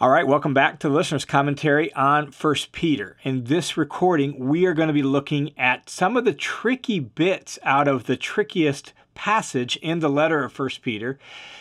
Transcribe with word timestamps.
All 0.00 0.10
right, 0.10 0.28
welcome 0.28 0.54
back 0.54 0.78
to 0.78 0.88
the 0.88 0.94
listener's 0.94 1.24
commentary 1.24 1.92
on 1.94 2.30
First 2.30 2.70
Peter. 2.70 3.16
In 3.24 3.42
this 3.44 3.76
recording, 3.76 4.38
we 4.38 4.64
are 4.64 4.72
going 4.72 4.86
to 4.86 4.92
be 4.92 5.02
looking 5.02 5.58
at 5.58 5.90
some 5.90 6.16
of 6.16 6.24
the 6.24 6.32
tricky 6.32 7.00
bits 7.00 7.58
out 7.64 7.88
of 7.88 8.04
the 8.04 8.16
trickiest 8.16 8.92
passage 9.16 9.74
in 9.78 9.98
the 9.98 10.08
letter 10.08 10.44
of 10.44 10.52
First 10.52 10.82
Peter. 10.82 11.18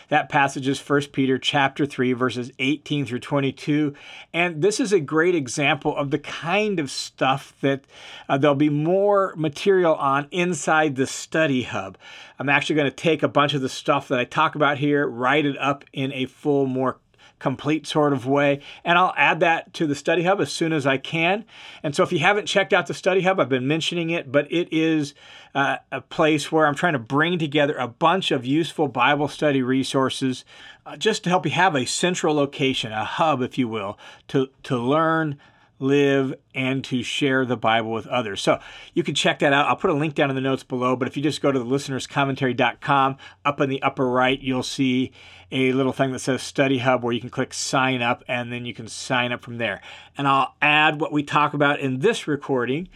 That 0.10 0.30
passage 0.30 0.68
is 0.68 0.80
First 0.80 1.14
Peter 1.14 1.40
chapter 1.40 1.88
3 1.88 2.14
verses 2.14 2.52
18 2.60 3.08
through 3.08 3.22
22, 3.22 3.96
and 4.32 4.62
this 4.62 4.80
is 4.80 4.94
a 4.94 5.00
great 5.00 5.34
example 5.34 5.98
of 5.98 6.12
the 6.12 6.20
kind 6.20 6.80
of 6.80 6.92
stuff 6.92 7.56
that 7.62 7.86
uh, 8.30 8.38
there'll 8.38 8.54
be 8.54 8.70
more 8.70 9.34
material 9.36 9.96
on 9.96 10.28
inside 10.30 10.96
the 10.96 11.08
study 11.08 11.64
hub. 11.64 11.98
I'm 12.38 12.50
actually 12.50 12.76
going 12.76 12.92
to 12.92 12.96
take 12.96 13.24
a 13.24 13.28
bunch 13.28 13.56
of 13.56 13.62
the 13.62 13.68
stuff 13.68 14.10
that 14.10 14.20
I 14.20 14.26
talk 14.26 14.54
about 14.54 14.78
here, 14.78 15.08
write 15.08 15.48
it 15.48 15.58
up 15.58 15.84
in 15.92 16.14
a 16.14 16.28
full 16.28 16.68
more 16.68 17.00
complete 17.40 17.86
sort 17.86 18.14
of 18.14 18.26
way. 18.26 18.62
And 18.84 18.98
I'll 18.98 19.14
add 19.16 19.40
that 19.42 19.74
to 19.76 19.88
the 19.88 19.96
Study 19.96 20.24
Hub 20.24 20.42
as 20.42 20.52
soon 20.52 20.74
as 20.74 20.86
I 20.86 20.98
can. 20.98 21.46
And 21.84 21.96
so 21.96 22.04
if 22.04 22.12
you 22.12 22.20
haven't 22.20 22.48
checked 22.48 22.74
out 22.74 22.88
the 22.88 22.94
Study 22.94 23.22
Hub, 23.22 23.40
I've 23.40 23.50
been 23.50 23.68
mentioning 23.68 24.10
it, 24.10 24.32
but 24.32 24.52
it 24.52 24.68
is 24.72 25.14
uh, 25.54 25.78
a 25.92 26.02
place 26.02 26.52
where 26.52 26.68
I'm 26.68 26.76
trying 26.76 26.94
to 26.94 27.00
bring 27.00 27.40
together 27.40 27.76
a 27.78 27.88
bunch 27.88 28.32
of 28.32 28.46
useful 28.46 28.88
Bible 28.88 29.28
study 29.28 29.62
resources 29.62 30.46
uh, 30.86 30.98
just 30.98 31.24
to 31.24 31.30
help 31.30 31.46
you 31.46 31.52
have 31.52 31.76
a 31.76 31.86
central 31.86 32.36
location, 32.36 32.92
a 32.92 33.06
hub, 33.06 33.42
if 33.42 33.58
you 33.58 33.68
will, 33.68 33.98
to, 34.30 34.50
to 34.64 34.78
learn 34.78 35.38
live, 35.80 36.34
and 36.56 36.84
to 36.86 37.04
share 37.04 37.46
the 37.46 37.58
Bible 37.58 37.92
with 37.92 38.08
others. 38.08 38.42
So 38.42 38.60
you 38.94 39.04
can 39.04 39.16
check 39.16 39.40
that 39.40 39.54
out. 39.54 39.68
I'll 39.68 39.76
put 39.76 39.90
a 39.90 39.94
link 39.94 40.16
down 40.16 40.30
in 40.30 40.36
the 40.36 40.42
notes 40.42 40.64
below, 40.64 40.96
but 40.96 41.08
if 41.08 41.16
you 41.16 41.24
just 41.24 41.42
go 41.42 41.52
to 41.52 41.60
the 41.60 41.66
listenerscommentary.com, 41.66 43.18
up 43.46 43.62
in 43.62 43.70
the 43.70 43.82
upper 43.82 44.08
right, 44.08 44.40
you'll 44.40 44.64
see 44.64 45.12
a 45.52 45.72
little 45.72 45.94
thing 45.94 46.12
that 46.12 46.20
says 46.20 46.42
Study 46.42 46.80
Hub 46.80 47.04
where 47.04 47.14
you 47.14 47.22
can 47.22 47.30
click 47.30 47.54
sign 47.54 48.02
up 48.02 48.24
and 48.28 48.52
then 48.52 48.66
you 48.66 48.74
can 48.74 48.88
sign 48.88 49.32
up 49.32 49.44
from 49.44 49.58
there. 49.58 49.82
And 50.18 50.28
I'll 50.28 50.56
add 50.62 51.00
what 51.00 51.12
we 51.12 51.24
talk 51.24 51.54
about 51.54 51.80
in 51.80 52.00
this 52.00 52.28
recording 52.28 52.90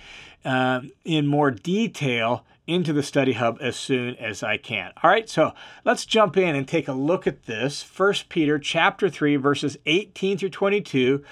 uh, 0.43 0.81
in 1.05 1.27
more 1.27 1.51
detail 1.51 2.45
into 2.67 2.93
the 2.93 3.03
study 3.03 3.33
hub 3.33 3.57
as 3.59 3.75
soon 3.75 4.15
as 4.15 4.43
I 4.43 4.57
can. 4.57 4.91
All 5.03 5.09
right, 5.09 5.29
so 5.29 5.53
let's 5.83 6.05
jump 6.05 6.37
in 6.37 6.55
and 6.55 6.67
take 6.67 6.87
a 6.87 6.93
look 6.93 7.27
at 7.27 7.43
this. 7.43 7.81
First 7.81 8.29
Peter 8.29 8.59
chapter 8.59 9.09
3 9.09 9.35
verses 9.35 9.77
18 9.85 10.37
through 10.37 10.49
22 10.49 11.23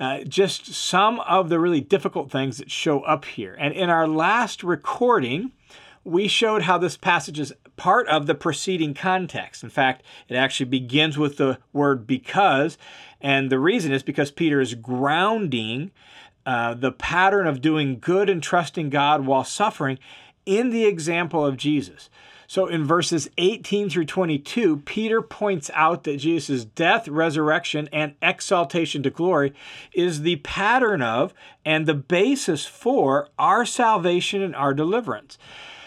uh, 0.00 0.24
just 0.24 0.74
some 0.74 1.20
of 1.20 1.48
the 1.48 1.60
really 1.60 1.80
difficult 1.80 2.30
things 2.30 2.58
that 2.58 2.70
show 2.70 3.00
up 3.00 3.24
here. 3.24 3.56
And 3.58 3.74
in 3.74 3.90
our 3.90 4.08
last 4.08 4.62
recording, 4.62 5.52
we 6.04 6.28
showed 6.28 6.62
how 6.62 6.78
this 6.78 6.96
passage 6.96 7.40
is 7.40 7.52
part 7.76 8.06
of 8.08 8.26
the 8.26 8.34
preceding 8.34 8.94
context. 8.94 9.62
In 9.62 9.70
fact, 9.70 10.02
it 10.28 10.36
actually 10.36 10.66
begins 10.66 11.18
with 11.18 11.36
the 11.36 11.58
word 11.72 12.06
because, 12.06 12.78
and 13.20 13.50
the 13.50 13.58
reason 13.58 13.92
is 13.92 14.02
because 14.02 14.30
Peter 14.30 14.60
is 14.60 14.74
grounding 14.74 15.90
uh, 16.46 16.74
the 16.74 16.92
pattern 16.92 17.46
of 17.46 17.60
doing 17.60 17.98
good 17.98 18.28
and 18.28 18.42
trusting 18.42 18.90
God 18.90 19.24
while 19.26 19.44
suffering 19.44 19.98
in 20.44 20.70
the 20.70 20.84
example 20.84 21.44
of 21.44 21.56
Jesus. 21.56 22.10
So 22.46 22.66
in 22.66 22.84
verses 22.84 23.28
18 23.38 23.90
through 23.90 24.06
22, 24.06 24.78
Peter 24.78 25.22
points 25.22 25.70
out 25.74 26.04
that 26.04 26.18
Jesus' 26.18 26.64
death, 26.64 27.08
resurrection, 27.08 27.88
and 27.92 28.14
exaltation 28.20 29.02
to 29.02 29.10
glory 29.10 29.54
is 29.92 30.22
the 30.22 30.36
pattern 30.36 31.02
of 31.02 31.34
and 31.64 31.86
the 31.86 31.94
basis 31.94 32.66
for 32.66 33.28
our 33.38 33.64
salvation 33.64 34.42
and 34.42 34.54
our 34.54 34.74
deliverance. 34.74 35.38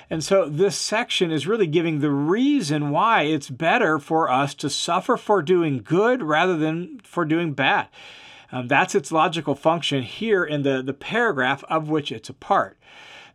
And 0.09 0.23
so 0.23 0.47
this 0.47 0.77
section 0.77 1.31
is 1.31 1.47
really 1.47 1.67
giving 1.67 1.99
the 1.99 2.11
reason 2.11 2.91
why 2.91 3.23
it's 3.23 3.49
better 3.49 3.99
for 3.99 4.31
us 4.31 4.53
to 4.55 4.69
suffer 4.69 5.17
for 5.17 5.41
doing 5.41 5.81
good 5.83 6.23
rather 6.23 6.57
than 6.57 7.01
for 7.03 7.25
doing 7.25 7.53
bad. 7.53 7.87
Um, 8.51 8.69
that's 8.69 8.95
its 8.95 9.11
logical 9.11 9.55
function 9.55 10.03
here 10.03 10.45
in 10.45 10.63
the, 10.63 10.81
the 10.81 10.93
paragraph 10.93 11.63
of 11.65 11.89
which 11.89 12.11
it's 12.11 12.29
a 12.29 12.33
part. 12.33 12.77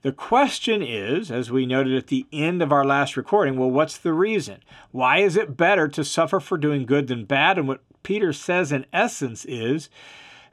The 0.03 0.12
question 0.12 0.83
is, 0.83 1.31
as 1.31 1.53
we 1.53 1.65
noted 1.65 1.97
at 1.97 2.09
the 2.09 2.26
end 2.32 2.60
of 2.60 2.72
our 2.72 2.84
last 2.84 3.16
recording, 3.16 3.56
well, 3.56 3.71
what's 3.71 3.97
the 3.97 4.12
reason? 4.12 4.60
Why 4.91 5.19
is 5.19 5.37
it 5.37 5.56
better 5.56 5.87
to 5.87 6.04
suffer 6.04 6.41
for 6.41 6.59
doing 6.59 6.87
good 6.87 7.06
than 7.06 7.25
bad? 7.25 7.56
And 7.56 7.69
what 7.69 7.82
Peter 8.03 8.32
says 8.32 8.72
in 8.72 8.84
essence 8.93 9.44
is 9.44 9.88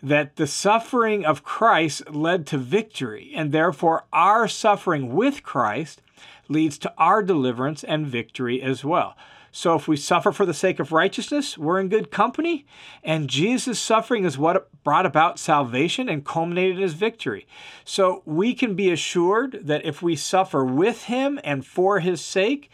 that 0.03 0.35
the 0.35 0.45
suffering 0.45 1.25
of 1.25 1.43
Christ 1.43 2.11
led 2.11 2.45
to 2.47 2.59
victory, 2.59 3.31
and 3.35 3.51
therefore 3.51 4.05
our 4.13 4.47
suffering 4.47 5.15
with 5.15 5.41
Christ 5.41 6.03
leads 6.47 6.77
to 6.77 6.93
our 6.99 7.23
deliverance 7.23 7.83
and 7.83 8.05
victory 8.05 8.61
as 8.61 8.85
well. 8.85 9.15
So 9.51 9.75
if 9.75 9.87
we 9.87 9.97
suffer 9.97 10.31
for 10.31 10.45
the 10.45 10.53
sake 10.53 10.79
of 10.79 10.91
righteousness, 10.91 11.57
we're 11.57 11.79
in 11.79 11.89
good 11.89 12.11
company. 12.11 12.65
And 13.03 13.29
Jesus' 13.29 13.79
suffering 13.79 14.25
is 14.25 14.37
what 14.37 14.69
brought 14.83 15.05
about 15.05 15.39
salvation 15.39 16.07
and 16.09 16.25
culminated 16.25 16.77
in 16.77 16.83
his 16.83 16.93
victory. 16.93 17.47
So 17.83 18.21
we 18.25 18.53
can 18.53 18.75
be 18.75 18.91
assured 18.91 19.59
that 19.63 19.85
if 19.85 20.01
we 20.01 20.15
suffer 20.15 20.63
with 20.63 21.03
him 21.03 21.39
and 21.43 21.65
for 21.65 21.99
his 21.99 22.21
sake, 22.21 22.69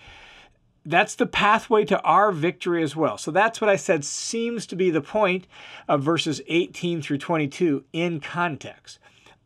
that's 0.86 1.16
the 1.16 1.26
pathway 1.26 1.84
to 1.86 2.00
our 2.02 2.32
victory 2.32 2.84
as 2.84 2.96
well. 2.96 3.18
So 3.18 3.32
that's 3.32 3.60
what 3.60 3.70
I 3.70 3.76
said 3.76 4.06
seems 4.06 4.68
to 4.68 4.76
be 4.76 4.92
the 4.92 5.02
point 5.02 5.48
of 5.88 6.04
verses 6.04 6.42
18 6.48 7.02
through 7.02 7.18
22 7.18 7.86
in 7.92 8.20
context. 8.20 9.00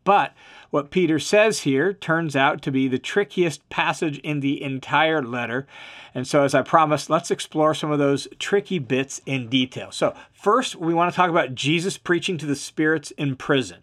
But 0.04 0.34
what 0.70 0.90
Peter 0.90 1.18
says 1.18 1.60
here 1.60 1.92
turns 1.92 2.34
out 2.34 2.62
to 2.62 2.70
be 2.70 2.88
the 2.88 2.98
trickiest 2.98 3.68
passage 3.68 4.18
in 4.18 4.40
the 4.40 4.62
entire 4.62 5.22
letter. 5.22 5.66
And 6.14 6.26
so, 6.26 6.42
as 6.42 6.54
I 6.54 6.62
promised, 6.62 7.10
let's 7.10 7.30
explore 7.30 7.74
some 7.74 7.90
of 7.90 7.98
those 7.98 8.28
tricky 8.38 8.78
bits 8.78 9.20
in 9.26 9.48
detail. 9.48 9.92
So, 9.92 10.14
first, 10.32 10.76
we 10.76 10.94
want 10.94 11.12
to 11.12 11.16
talk 11.16 11.30
about 11.30 11.54
Jesus 11.54 11.98
preaching 11.98 12.38
to 12.38 12.46
the 12.46 12.56
spirits 12.56 13.10
in 13.12 13.36
prison. 13.36 13.78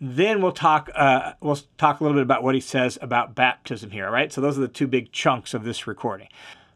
Then 0.00 0.40
we'll 0.40 0.52
talk. 0.52 0.90
Uh, 0.94 1.32
we'll 1.40 1.58
talk 1.76 2.00
a 2.00 2.04
little 2.04 2.16
bit 2.16 2.22
about 2.22 2.42
what 2.42 2.54
he 2.54 2.60
says 2.60 2.98
about 3.02 3.34
baptism 3.34 3.90
here. 3.90 4.06
All 4.06 4.12
right. 4.12 4.32
So 4.32 4.40
those 4.40 4.56
are 4.56 4.62
the 4.62 4.68
two 4.68 4.86
big 4.86 5.12
chunks 5.12 5.54
of 5.54 5.64
this 5.64 5.86
recording. 5.86 6.28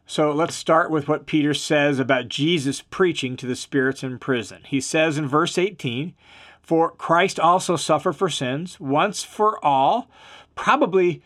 So 0.05 0.33
let's 0.33 0.55
start 0.55 0.91
with 0.91 1.07
what 1.07 1.25
Peter 1.25 1.53
says 1.53 1.97
about 1.97 2.27
Jesus 2.27 2.81
preaching 2.81 3.37
to 3.37 3.45
the 3.45 3.55
spirits 3.55 4.03
in 4.03 4.19
prison. 4.19 4.61
He 4.65 4.81
says 4.81 5.17
in 5.17 5.27
verse 5.27 5.57
18, 5.57 6.13
for 6.63 6.91
Christ 6.91 7.39
also 7.39 7.75
suffered 7.75 8.13
for 8.13 8.29
sins 8.29 8.79
once 8.79 9.21
for 9.21 9.63
all, 9.63 10.09
probably 10.55 11.21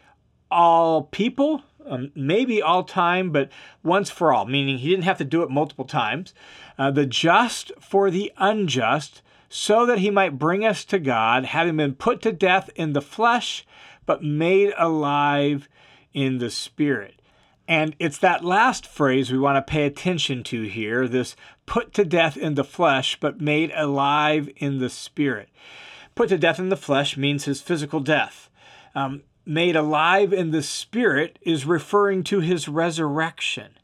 all 0.49 1.03
people, 1.03 1.61
um, 1.85 2.11
maybe 2.15 2.61
all 2.61 2.83
time, 2.83 3.31
but 3.31 3.49
once 3.83 4.09
for 4.09 4.33
all, 4.33 4.45
meaning 4.45 4.79
he 4.79 4.89
didn't 4.89 5.05
have 5.05 5.19
to 5.19 5.23
do 5.23 5.43
it 5.43 5.49
multiple 5.49 5.85
times. 5.85 6.33
Uh, 6.77 6.91
the 6.91 7.05
just 7.05 7.71
for 7.79 8.09
the 8.09 8.33
unjust, 8.37 9.21
so 9.47 9.85
that 9.85 9.99
he 9.99 10.09
might 10.09 10.37
bring 10.37 10.65
us 10.65 10.83
to 10.85 10.99
God, 10.99 11.45
having 11.45 11.77
been 11.77 11.95
put 11.95 12.21
to 12.23 12.33
death 12.33 12.69
in 12.75 12.93
the 12.93 13.01
flesh, 13.01 13.65
but 14.05 14.23
made 14.23 14.73
alive 14.77 15.69
in 16.13 16.39
the 16.39 16.49
spirit. 16.49 17.16
And 17.67 17.95
it's 17.99 18.17
that 18.19 18.45
last 18.45 18.87
phrase 18.87 19.31
we 19.31 19.37
want 19.37 19.57
to 19.57 19.71
pay 19.71 19.85
attention 19.85 20.43
to 20.45 20.63
here 20.63 21.07
this 21.07 21.35
put 21.65 21.93
to 21.95 22.05
death 22.05 22.37
in 22.37 22.55
the 22.55 22.63
flesh, 22.63 23.17
but 23.19 23.41
made 23.41 23.71
alive 23.75 24.49
in 24.55 24.79
the 24.79 24.89
spirit. 24.89 25.49
Put 26.15 26.29
to 26.29 26.37
death 26.37 26.59
in 26.59 26.69
the 26.69 26.77
flesh 26.77 27.17
means 27.17 27.45
his 27.45 27.61
physical 27.61 27.99
death. 27.99 28.49
Um, 28.95 29.23
made 29.45 29.75
alive 29.75 30.33
in 30.33 30.51
the 30.51 30.63
spirit 30.63 31.39
is 31.41 31.65
referring 31.65 32.23
to 32.25 32.39
his 32.39 32.67
resurrection. 32.67 33.77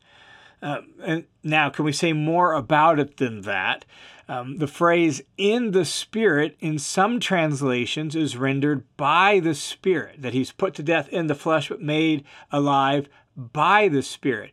Uh, 0.61 0.81
and 1.03 1.25
now, 1.43 1.69
can 1.69 1.83
we 1.83 1.91
say 1.91 2.13
more 2.13 2.53
about 2.53 2.97
it 2.97 3.17
than 3.17 3.41
that? 3.41 3.83
Um, 4.29 4.57
the 4.57 4.67
phrase 4.67 5.21
in 5.37 5.71
the 5.71 5.83
Spirit 5.83 6.55
in 6.61 6.79
some 6.79 7.19
translations 7.19 8.15
is 8.15 8.37
rendered 8.37 8.85
by 8.95 9.41
the 9.41 9.53
Spirit, 9.53 10.21
that 10.21 10.33
he's 10.33 10.53
put 10.53 10.73
to 10.75 10.83
death 10.83 11.09
in 11.09 11.27
the 11.27 11.35
flesh 11.35 11.67
but 11.67 11.81
made 11.81 12.23
alive 12.49 13.09
by 13.35 13.87
the 13.87 14.01
Spirit. 14.01 14.51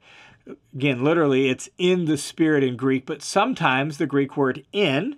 Again, 0.74 1.04
literally, 1.04 1.48
it's 1.48 1.68
in 1.78 2.06
the 2.06 2.16
Spirit 2.16 2.64
in 2.64 2.76
Greek, 2.76 3.06
but 3.06 3.22
sometimes 3.22 3.98
the 3.98 4.06
Greek 4.06 4.36
word 4.36 4.64
in 4.72 5.16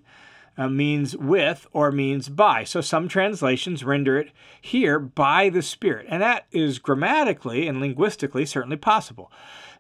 uh, 0.59 0.69
means 0.69 1.17
with 1.17 1.67
or 1.73 1.91
means 1.91 2.29
by. 2.29 2.65
So 2.65 2.81
some 2.81 3.09
translations 3.09 3.85
render 3.85 4.19
it 4.19 4.31
here 4.61 4.99
by 4.99 5.49
the 5.49 5.63
Spirit. 5.63 6.07
And 6.09 6.23
that 6.23 6.47
is 6.51 6.79
grammatically 6.79 7.67
and 7.67 7.81
linguistically 7.81 8.47
certainly 8.47 8.77
possible. 8.77 9.31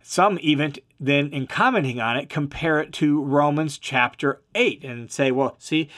Some 0.02 0.38
even 0.43 0.75
then, 0.99 1.29
in 1.29 1.46
commenting 1.46 2.00
on 2.00 2.17
it, 2.17 2.29
compare 2.29 2.81
it 2.81 2.93
to 2.94 3.23
Romans 3.23 3.79
chapter 3.79 4.40
8 4.55 4.84
and 4.84 5.12
say, 5.12 5.31
well, 5.31 5.56
see, 5.58 5.88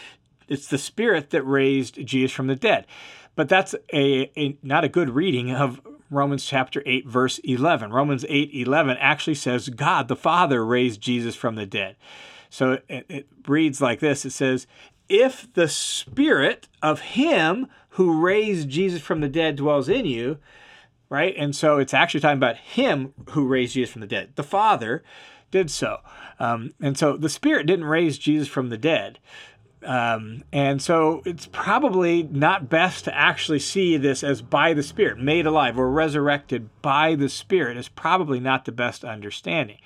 it's 0.49 0.67
the 0.67 0.79
Spirit 0.79 1.31
that 1.31 1.43
raised 1.43 2.05
Jesus 2.05 2.33
from 2.33 2.49
the 2.49 2.57
dead. 2.57 2.87
But 3.35 3.49
that's 3.49 3.75
a, 3.93 4.31
a 4.37 4.59
not 4.63 4.85
a 4.85 4.89
good 4.89 5.11
reading 5.11 5.51
of 5.51 5.81
Romans 6.11 6.45
chapter 6.45 6.83
8 6.87 7.07
verse 7.07 7.39
11. 7.39 7.93
Romans 7.93 8.25
8 8.29 8.51
11 8.53 8.97
actually 8.99 9.35
says 9.35 9.69
God 9.69 10.09
the 10.09 10.17
Father 10.17 10.65
raised 10.65 11.01
Jesus 11.01 11.35
from 11.35 11.57
the 11.57 11.67
dead. 11.67 11.97
So 12.51 12.79
it, 12.89 13.07
it 13.09 13.29
reads 13.47 13.81
like 13.81 14.01
this. 14.01 14.25
It 14.25 14.31
says, 14.31 14.67
"If 15.09 15.53
the 15.55 15.69
spirit 15.69 16.69
of 16.83 17.01
him 17.01 17.69
who 17.91 18.21
raised 18.21 18.69
Jesus 18.69 19.01
from 19.01 19.21
the 19.21 19.29
dead 19.29 19.57
dwells 19.57 19.89
in 19.89 20.05
you, 20.05 20.39
right? 21.09 21.35
And 21.37 21.55
so 21.55 21.79
it's 21.79 21.95
actually 21.95 22.21
talking 22.21 22.39
about 22.39 22.57
him 22.57 23.15
who 23.31 23.47
raised 23.47 23.75
Jesus 23.75 23.93
from 23.93 24.01
the 24.01 24.07
dead. 24.07 24.33
The 24.35 24.43
Father 24.43 25.05
did 25.53 25.71
so. 25.71 25.99
Um, 26.41 26.75
and 26.81 26.99
so 26.99 27.17
the 27.17 27.29
Spirit 27.29 27.67
didn't 27.67 27.85
raise 27.85 28.19
Jesus 28.19 28.49
from 28.49 28.69
the 28.69 28.77
dead. 28.77 29.21
Um, 29.85 30.45
and 30.53 30.81
so 30.81 31.23
it's 31.25 31.47
probably 31.47 32.23
not 32.23 32.69
best 32.71 33.05
to 33.05 33.15
actually 33.15 33.59
see 33.59 33.97
this 33.97 34.25
as 34.25 34.43
by 34.43 34.73
the 34.73 34.83
Spirit, 34.83 35.19
made 35.19 35.47
alive 35.47 35.79
or 35.79 35.91
resurrected 35.91 36.71
by 36.83 37.15
the 37.15 37.29
Spirit, 37.29 37.77
is 37.77 37.89
probably 37.89 38.41
not 38.41 38.65
the 38.65 38.73
best 38.73 39.05
understanding. 39.05 39.79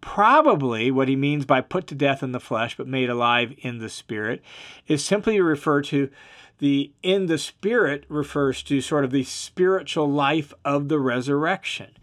Probably 0.00 0.90
what 0.90 1.08
he 1.08 1.16
means 1.16 1.44
by 1.44 1.60
put 1.60 1.86
to 1.88 1.94
death 1.94 2.22
in 2.22 2.32
the 2.32 2.40
flesh 2.40 2.76
but 2.76 2.86
made 2.86 3.10
alive 3.10 3.52
in 3.58 3.78
the 3.78 3.90
Spirit 3.90 4.42
is 4.86 5.04
simply 5.04 5.36
to 5.36 5.42
refer 5.42 5.82
to 5.82 6.10
the 6.58 6.92
in 7.02 7.26
the 7.26 7.38
Spirit 7.38 8.04
refers 8.08 8.62
to 8.62 8.80
sort 8.80 9.04
of 9.04 9.10
the 9.10 9.24
spiritual 9.24 10.10
life 10.10 10.54
of 10.64 10.88
the 10.88 10.98
resurrection. 10.98 11.96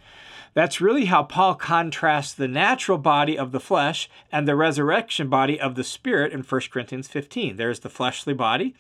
That's 0.57 0.81
really 0.81 1.06
how 1.06 1.21
Paul 1.21 1.54
contrasts 1.54 2.33
the 2.33 2.48
natural 2.48 2.98
body 2.98 3.38
of 3.38 3.51
the 3.51 3.59
flesh 3.59 4.09
and 4.31 4.48
the 4.48 4.56
resurrection 4.56 5.30
body 5.30 5.59
of 5.59 5.75
the 5.75 5.83
spirit 5.83 6.33
in 6.33 6.42
1 6.42 6.62
Corinthians 6.71 7.07
15. 7.07 7.57
There's 7.57 7.81
the 7.81 7.92
fleshly 7.92 8.33
body 8.33 8.74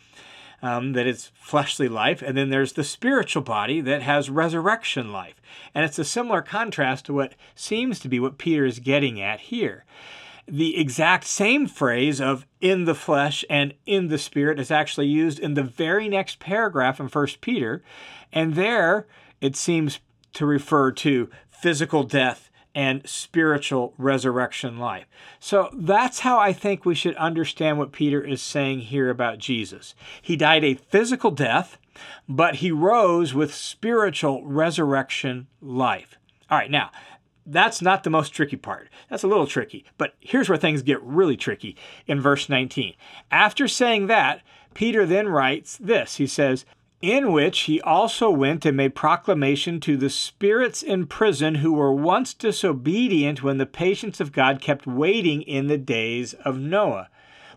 um, 0.63 0.93
that 0.93 1.05
is 1.05 1.29
fleshly 1.35 1.87
life, 1.87 2.23
and 2.23 2.35
then 2.35 2.49
there's 2.49 2.73
the 2.73 2.83
spiritual 2.83 3.43
body 3.43 3.79
that 3.81 4.01
has 4.01 4.27
resurrection 4.27 5.11
life. 5.11 5.39
And 5.75 5.85
it's 5.85 5.99
a 5.99 6.03
similar 6.03 6.41
contrast 6.41 7.05
to 7.05 7.13
what 7.13 7.35
seems 7.53 7.99
to 7.99 8.09
be 8.09 8.19
what 8.19 8.39
Peter 8.39 8.65
is 8.65 8.79
getting 8.79 9.21
at 9.21 9.39
here. 9.39 9.85
The 10.47 10.79
exact 10.79 11.25
same 11.25 11.67
phrase 11.67 12.19
of 12.19 12.47
in 12.59 12.85
the 12.85 12.95
flesh 12.95 13.45
and 13.51 13.75
in 13.85 14.07
the 14.07 14.17
spirit 14.17 14.59
is 14.59 14.71
actually 14.71 15.09
used 15.09 15.37
in 15.37 15.53
the 15.53 15.61
very 15.61 16.09
next 16.09 16.39
paragraph 16.39 16.99
in 16.99 17.05
1 17.05 17.27
Peter. 17.39 17.83
And 18.33 18.55
there 18.55 19.05
it 19.41 19.55
seems 19.55 19.99
to 20.37 20.45
refer 20.45 20.91
to 20.91 21.29
physical 21.59 22.03
death 22.03 22.49
and 22.75 23.07
spiritual 23.09 23.93
resurrection 23.97 24.77
life. 24.77 25.05
So 25.39 25.69
that's 25.73 26.19
how 26.19 26.37
I 26.37 26.53
think 26.53 26.85
we 26.85 26.93
should 26.93 27.15
understand 27.15 27.79
what 27.79 27.91
Peter 27.91 28.23
is 28.23 28.41
saying 28.41 28.81
here 28.81 29.09
about 29.09 29.39
Jesus. 29.39 29.95
He 30.21 30.35
died 30.35 30.63
a 30.63 30.75
physical 30.75 31.31
death, 31.31 31.79
but 32.29 32.57
he 32.57 32.71
rose 32.71 33.33
with 33.33 33.53
spiritual 33.53 34.45
resurrection 34.45 35.47
life. 35.59 36.19
All 36.51 36.57
right, 36.59 36.69
now, 36.69 36.91
that's 37.47 37.81
not 37.81 38.03
the 38.03 38.11
most 38.11 38.29
tricky 38.29 38.57
part. 38.57 38.89
That's 39.09 39.23
a 39.23 39.27
little 39.27 39.47
tricky, 39.47 39.85
but 39.97 40.13
here's 40.19 40.49
where 40.49 40.57
things 40.57 40.83
get 40.83 41.01
really 41.01 41.37
tricky 41.37 41.75
in 42.05 42.21
verse 42.21 42.47
19. 42.47 42.93
After 43.31 43.67
saying 43.67 44.05
that, 44.07 44.41
Peter 44.75 45.05
then 45.07 45.27
writes 45.29 45.77
this 45.77 46.17
He 46.17 46.27
says, 46.27 46.65
in 47.01 47.31
which 47.31 47.61
he 47.61 47.79
also 47.81 48.29
went 48.29 48.65
and 48.65 48.75
made 48.75 48.95
proclamation 48.95 49.79
to 49.79 49.97
the 49.97 50.09
spirits 50.09 50.81
in 50.81 51.05
prison 51.05 51.55
who 51.55 51.73
were 51.73 51.93
once 51.93 52.33
disobedient 52.33 53.43
when 53.43 53.57
the 53.57 53.65
patience 53.65 54.19
of 54.19 54.31
God 54.31 54.61
kept 54.61 54.87
waiting 54.87 55.43
in 55.43 55.67
the 55.67 55.77
days 55.77 56.33
of 56.33 56.59
Noah. 56.59 57.09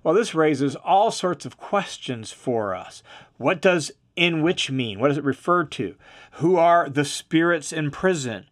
Well, 0.02 0.14
this 0.14 0.34
raises 0.34 0.76
all 0.76 1.10
sorts 1.10 1.46
of 1.46 1.56
questions 1.56 2.30
for 2.30 2.74
us. 2.74 3.02
What 3.38 3.62
does 3.62 3.92
in 4.16 4.42
which 4.42 4.70
mean? 4.70 4.98
What 4.98 5.08
does 5.08 5.18
it 5.18 5.24
refer 5.24 5.64
to? 5.64 5.94
Who 6.32 6.56
are 6.56 6.90
the 6.90 7.04
spirits 7.04 7.72
in 7.72 7.90
prison? 7.90 8.46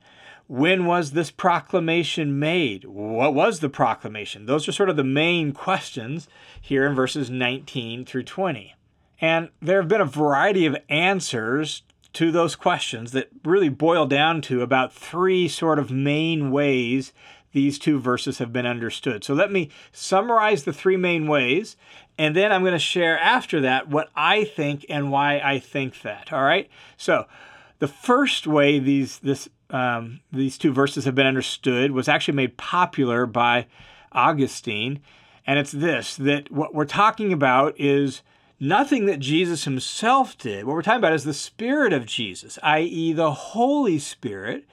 When 0.46 0.87
was 0.87 1.11
this 1.11 1.31
proclamation 1.31 2.38
made? 2.38 2.84
What 2.84 3.34
was 3.34 3.61
the 3.61 3.69
proclamation? 3.69 4.46
Those 4.46 4.67
are 4.67 4.73
sort 4.73 4.88
of 4.88 4.96
the 4.96 5.05
main 5.05 5.52
questions 5.52 6.26
here 6.58 6.87
in 6.87 6.94
verses 6.94 7.29
19 7.29 8.06
through 8.06 8.23
20. 8.23 8.75
And 9.20 9.50
there 9.61 9.81
have 9.81 9.88
been 9.88 10.00
a 10.00 10.06
variety 10.06 10.67
of 10.67 10.76
answers 10.88 11.82
to 12.15 12.31
those 12.32 12.56
questions 12.56 13.12
that 13.12 13.29
really 13.44 13.69
boil 13.69 14.06
down 14.06 14.41
to 14.43 14.62
about 14.62 14.93
three 14.93 15.49
sort 15.49 15.79
of 15.79 15.91
main 15.91 16.50
ways 16.50 17.12
these 17.53 17.79
two 17.79 17.99
verses 17.99 18.38
have 18.38 18.53
been 18.53 18.67
understood. 18.67 19.25
So 19.25 19.35
let 19.35 19.50
me 19.50 19.70
summarize 19.93 20.65
the 20.65 20.73
three 20.73 20.97
main 20.97 21.26
ways, 21.26 21.76
and 22.19 22.37
then 22.37 22.53
I'm 22.53 22.62
going 22.62 22.73
to 22.73 22.79
share 22.79 23.19
after 23.19 23.61
that 23.62 23.88
what 23.88 24.11
I 24.15 24.44
think 24.44 24.85
and 24.88 25.11
why 25.11 25.41
I 25.41 25.59
think 25.59 26.03
that. 26.03 26.32
All 26.32 26.43
right. 26.43 26.69
So 26.97 27.26
the 27.79 27.88
first 27.88 28.47
way 28.47 28.79
these 28.79 29.19
this 29.20 29.49
um, 29.70 30.20
these 30.32 30.59
two 30.59 30.73
verses 30.73 31.05
have 31.05 31.15
been 31.15 31.26
understood 31.26 31.93
was 31.93 32.09
actually 32.09 32.35
made 32.35 32.56
popular 32.56 33.26
by 33.26 33.67
Augustine, 34.12 35.00
and 35.47 35.59
it's 35.59 35.73
this: 35.73 36.17
that 36.17 36.50
what 36.50 36.75
we're 36.75 36.85
talking 36.85 37.32
about 37.32 37.79
is 37.79 38.23
nothing 38.60 39.06
that 39.06 39.20
Jesus 39.20 39.64
himself 39.64 40.37
did. 40.38 40.64
What 40.64 40.75
we're 40.75 40.82
talking 40.82 40.99
about 40.99 41.12
is 41.12 41.25
the 41.25 41.34
Spirit 41.34 41.93
of 41.93 42.06
Jesus, 42.06 42.58
i.e., 42.62 43.12
the 43.12 43.32
Holy 43.32 43.99
Spirit, 43.99 44.64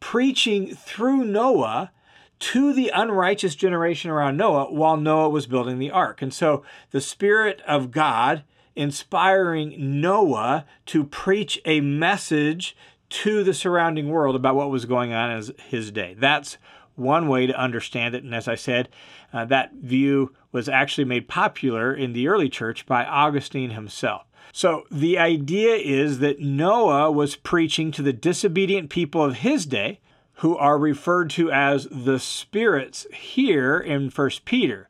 preaching 0.00 0.74
through 0.74 1.24
Noah 1.24 1.92
to 2.38 2.72
the 2.72 2.90
unrighteous 2.94 3.54
generation 3.54 4.10
around 4.10 4.36
Noah 4.36 4.70
while 4.70 4.96
Noah 4.96 5.30
was 5.30 5.46
building 5.46 5.78
the 5.78 5.90
ark. 5.90 6.20
And 6.20 6.34
so 6.34 6.62
the 6.90 7.00
Spirit 7.00 7.62
of 7.66 7.90
God 7.90 8.44
inspiring 8.74 10.00
Noah 10.00 10.66
to 10.86 11.04
preach 11.04 11.60
a 11.64 11.80
message 11.80 12.76
to 13.08 13.42
the 13.42 13.54
surrounding 13.54 14.10
world 14.10 14.36
about 14.36 14.54
what 14.54 14.70
was 14.70 14.84
going 14.84 15.12
on 15.12 15.30
in 15.30 15.54
his 15.68 15.90
day. 15.90 16.14
That's 16.18 16.58
one 16.96 17.28
way 17.28 17.46
to 17.46 17.58
understand 17.58 18.14
it. 18.14 18.24
And 18.24 18.34
as 18.34 18.48
I 18.48 18.54
said, 18.54 18.88
uh, 19.32 19.44
that 19.46 19.72
view 19.74 20.34
was 20.52 20.68
actually 20.68 21.04
made 21.04 21.28
popular 21.28 21.94
in 21.94 22.12
the 22.12 22.28
early 22.28 22.48
church 22.48 22.86
by 22.86 23.04
Augustine 23.04 23.70
himself. 23.70 24.24
So 24.52 24.84
the 24.90 25.18
idea 25.18 25.74
is 25.74 26.18
that 26.20 26.40
Noah 26.40 27.10
was 27.10 27.36
preaching 27.36 27.90
to 27.92 28.02
the 28.02 28.12
disobedient 28.12 28.90
people 28.90 29.22
of 29.22 29.36
his 29.36 29.66
day, 29.66 30.00
who 30.40 30.56
are 30.56 30.78
referred 30.78 31.30
to 31.30 31.50
as 31.50 31.88
the 31.90 32.18
spirits 32.18 33.06
here 33.12 33.78
in 33.78 34.10
First 34.10 34.44
Peter. 34.44 34.88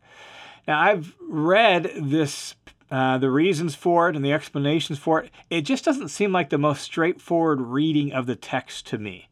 Now 0.67 0.81
I've 0.81 1.15
read 1.21 1.93
this 1.97 2.55
uh, 2.91 3.19
the 3.19 3.31
reasons 3.31 3.75
for 3.75 4.09
it 4.09 4.15
and 4.15 4.25
the 4.25 4.33
explanations 4.33 4.99
for 4.99 5.21
it, 5.21 5.31
it 5.51 5.63
just 5.63 5.85
doesn't 5.85 6.09
seem 6.09 6.31
like 6.31 6.51
the 6.51 6.59
most 6.59 6.83
straightforward 6.83 7.61
reading 7.61 8.13
of 8.13 8.27
the 8.27 8.37
text 8.37 8.87
to 8.87 8.99
me. 8.99 9.29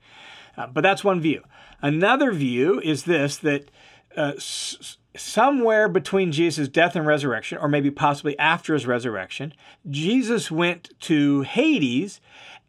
Uh, 0.57 0.67
but 0.67 0.83
that's 0.83 1.05
one 1.05 1.21
view. 1.21 1.43
Another 1.83 2.33
view 2.33 2.81
is 2.81 3.05
this 3.05 3.37
that 3.39 3.71
uh, 4.17 4.33
s- 4.37 4.97
somewhere 5.17 5.89
between 5.89 6.33
Jesus' 6.33 6.69
death 6.69 6.97
and 6.97 7.07
resurrection, 7.07 7.59
or 7.59 7.69
maybe 7.69 7.91
possibly 7.91 8.39
after 8.39 8.75
his 8.75 8.87
resurrection, 8.87 9.53
Jesus 9.89 10.51
went 10.51 10.91
to 11.01 11.43
Hades 11.43 12.21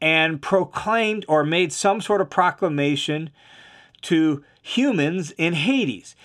and 0.02 0.42
proclaimed 0.42 1.26
or 1.28 1.44
made 1.44 1.72
some 1.72 2.02
sort 2.02 2.22
of 2.22 2.30
proclamation 2.30 3.30
to 4.04 4.44
humans 4.62 5.32
in 5.32 5.54
Hades. 5.54 6.16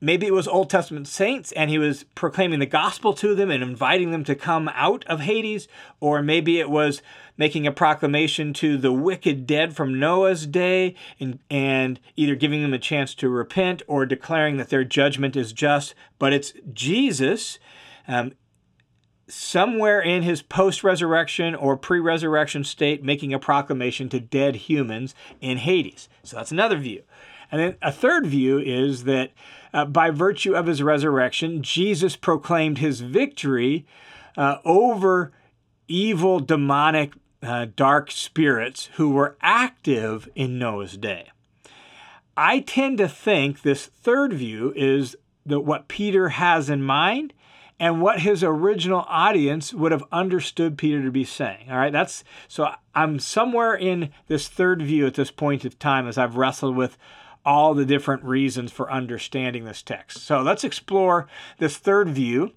Maybe 0.00 0.26
it 0.26 0.34
was 0.34 0.46
Old 0.46 0.68
Testament 0.68 1.08
saints 1.08 1.52
and 1.52 1.70
he 1.70 1.78
was 1.78 2.04
proclaiming 2.14 2.58
the 2.58 2.66
gospel 2.66 3.14
to 3.14 3.34
them 3.34 3.50
and 3.50 3.62
inviting 3.62 4.10
them 4.10 4.24
to 4.24 4.34
come 4.34 4.70
out 4.74 5.04
of 5.06 5.20
Hades, 5.20 5.68
or 6.00 6.22
maybe 6.22 6.60
it 6.60 6.68
was 6.68 7.00
making 7.38 7.66
a 7.66 7.72
proclamation 7.72 8.52
to 8.54 8.76
the 8.76 8.92
wicked 8.92 9.46
dead 9.46 9.74
from 9.74 9.98
Noah's 9.98 10.46
day 10.46 10.94
and, 11.18 11.38
and 11.50 11.98
either 12.14 12.34
giving 12.34 12.62
them 12.62 12.74
a 12.74 12.78
chance 12.78 13.14
to 13.14 13.28
repent 13.28 13.82
or 13.86 14.04
declaring 14.04 14.58
that 14.58 14.68
their 14.68 14.84
judgment 14.84 15.34
is 15.34 15.52
just. 15.52 15.94
But 16.18 16.32
it's 16.32 16.52
Jesus. 16.72 17.58
Um, 18.06 18.32
somewhere 19.28 20.00
in 20.00 20.22
his 20.22 20.42
post 20.42 20.84
resurrection 20.84 21.54
or 21.54 21.76
pre 21.76 22.00
resurrection 22.00 22.64
state, 22.64 23.02
making 23.02 23.32
a 23.32 23.38
proclamation 23.38 24.08
to 24.10 24.20
dead 24.20 24.56
humans 24.56 25.14
in 25.40 25.58
Hades. 25.58 26.08
So 26.22 26.36
that's 26.36 26.52
another 26.52 26.76
view. 26.76 27.02
And 27.50 27.60
then 27.60 27.76
a 27.82 27.92
third 27.92 28.26
view 28.26 28.58
is 28.58 29.04
that 29.04 29.30
uh, 29.72 29.84
by 29.84 30.10
virtue 30.10 30.54
of 30.54 30.66
his 30.66 30.82
resurrection, 30.82 31.62
Jesus 31.62 32.16
proclaimed 32.16 32.78
his 32.78 33.00
victory 33.00 33.86
uh, 34.36 34.58
over 34.64 35.32
evil, 35.88 36.40
demonic 36.40 37.12
uh, 37.42 37.66
dark 37.76 38.10
spirits 38.10 38.90
who 38.94 39.10
were 39.10 39.36
active 39.40 40.28
in 40.34 40.58
Noah's 40.58 40.96
day. 40.96 41.30
I 42.36 42.60
tend 42.60 42.98
to 42.98 43.08
think 43.08 43.62
this 43.62 43.86
third 43.86 44.32
view 44.32 44.72
is 44.76 45.16
that 45.46 45.60
what 45.60 45.88
Peter 45.88 46.30
has 46.30 46.68
in 46.68 46.82
mind 46.82 47.32
and 47.78 48.00
what 48.00 48.20
his 48.20 48.42
original 48.42 49.04
audience 49.08 49.72
would 49.72 49.92
have 49.92 50.04
understood 50.10 50.78
Peter 50.78 51.02
to 51.02 51.10
be 51.10 51.24
saying. 51.24 51.70
All 51.70 51.76
right, 51.76 51.92
that's 51.92 52.24
so 52.48 52.70
I'm 52.94 53.18
somewhere 53.18 53.74
in 53.74 54.10
this 54.28 54.48
third 54.48 54.82
view 54.82 55.06
at 55.06 55.14
this 55.14 55.30
point 55.30 55.64
of 55.64 55.78
time 55.78 56.08
as 56.08 56.18
I've 56.18 56.36
wrestled 56.36 56.76
with 56.76 56.96
all 57.46 57.72
the 57.72 57.86
different 57.86 58.24
reasons 58.24 58.72
for 58.72 58.90
understanding 58.90 59.64
this 59.64 59.82
text. 59.82 60.18
So 60.18 60.42
let's 60.42 60.64
explore 60.64 61.28
this 61.58 61.78
third 61.78 62.10
view 62.10 62.52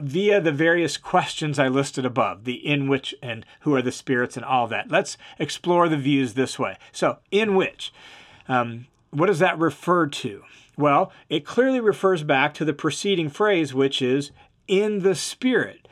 via 0.00 0.40
the 0.40 0.52
various 0.52 0.96
questions 0.96 1.58
I 1.58 1.68
listed 1.68 2.06
above 2.06 2.44
the 2.44 2.54
in 2.54 2.88
which 2.88 3.14
and 3.22 3.44
who 3.60 3.74
are 3.74 3.82
the 3.82 3.92
spirits 3.92 4.36
and 4.36 4.44
all 4.44 4.66
that. 4.68 4.90
Let's 4.90 5.18
explore 5.38 5.88
the 5.88 5.96
views 5.98 6.34
this 6.34 6.58
way. 6.58 6.76
So, 6.92 7.18
in 7.30 7.54
which, 7.54 7.92
um, 8.48 8.86
what 9.10 9.26
does 9.26 9.38
that 9.40 9.58
refer 9.58 10.06
to? 10.06 10.42
Well, 10.78 11.12
it 11.28 11.44
clearly 11.44 11.80
refers 11.80 12.22
back 12.22 12.54
to 12.54 12.64
the 12.64 12.72
preceding 12.72 13.28
phrase, 13.28 13.74
which 13.74 14.00
is 14.02 14.30
in 14.68 15.00
the 15.00 15.14
Spirit, 15.14 15.85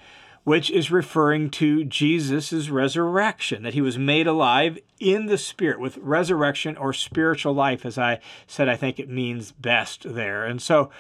which 0.45 0.71
is 0.71 0.91
referring 0.91 1.49
to 1.49 1.85
Jesus' 1.85 2.69
resurrection, 2.69 3.63
that 3.63 3.75
he 3.75 3.81
was 3.81 3.99
made 3.99 4.27
alive 4.27 4.79
in 5.01 5.27
the 5.27 5.39
Spirit 5.39 5.81
with 5.81 5.97
resurrection 5.97 6.77
or 6.77 6.93
spiritual 6.93 7.55
life, 7.55 7.85
as 7.85 7.99
I 7.99 8.21
said, 8.47 8.69
I 8.69 8.77
think 8.77 9.01
it 9.01 9.09
means 9.09 9.53
best 9.53 10.03
there. 10.05 10.45
And 10.45 10.61
so, 10.61 10.91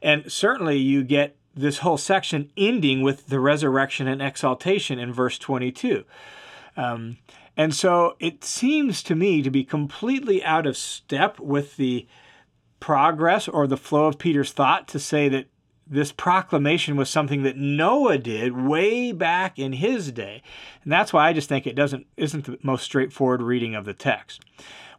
and 0.00 0.30
certainly 0.30 0.78
you 0.78 1.02
get 1.02 1.36
this 1.54 1.78
whole 1.78 1.98
section 1.98 2.50
ending 2.56 3.02
with 3.02 3.26
the 3.26 3.40
resurrection 3.40 4.06
and 4.06 4.22
exaltation 4.22 4.98
in 4.98 5.12
verse 5.12 5.36
22. 5.36 6.04
Um, 6.76 7.18
and 7.56 7.74
so 7.74 8.16
it 8.18 8.44
seems 8.44 9.02
to 9.02 9.14
me 9.14 9.42
to 9.42 9.50
be 9.50 9.64
completely 9.64 10.42
out 10.44 10.66
of 10.66 10.76
step 10.76 11.38
with 11.38 11.76
the 11.76 12.06
progress 12.80 13.46
or 13.48 13.66
the 13.66 13.76
flow 13.76 14.06
of 14.06 14.18
Peter's 14.18 14.52
thought 14.52 14.88
to 14.88 14.98
say 14.98 15.28
that 15.28 15.46
this 15.92 16.10
proclamation 16.10 16.96
was 16.96 17.10
something 17.10 17.42
that 17.42 17.58
Noah 17.58 18.16
did 18.16 18.56
way 18.56 19.12
back 19.12 19.58
in 19.58 19.74
his 19.74 20.10
day. 20.10 20.42
And 20.82 20.92
that's 20.92 21.12
why 21.12 21.28
I 21.28 21.34
just 21.34 21.50
think 21.50 21.66
it 21.66 21.76
doesn't 21.76 22.06
isn't 22.16 22.46
the 22.46 22.58
most 22.62 22.84
straightforward 22.84 23.42
reading 23.42 23.74
of 23.74 23.84
the 23.84 23.92
text. 23.92 24.42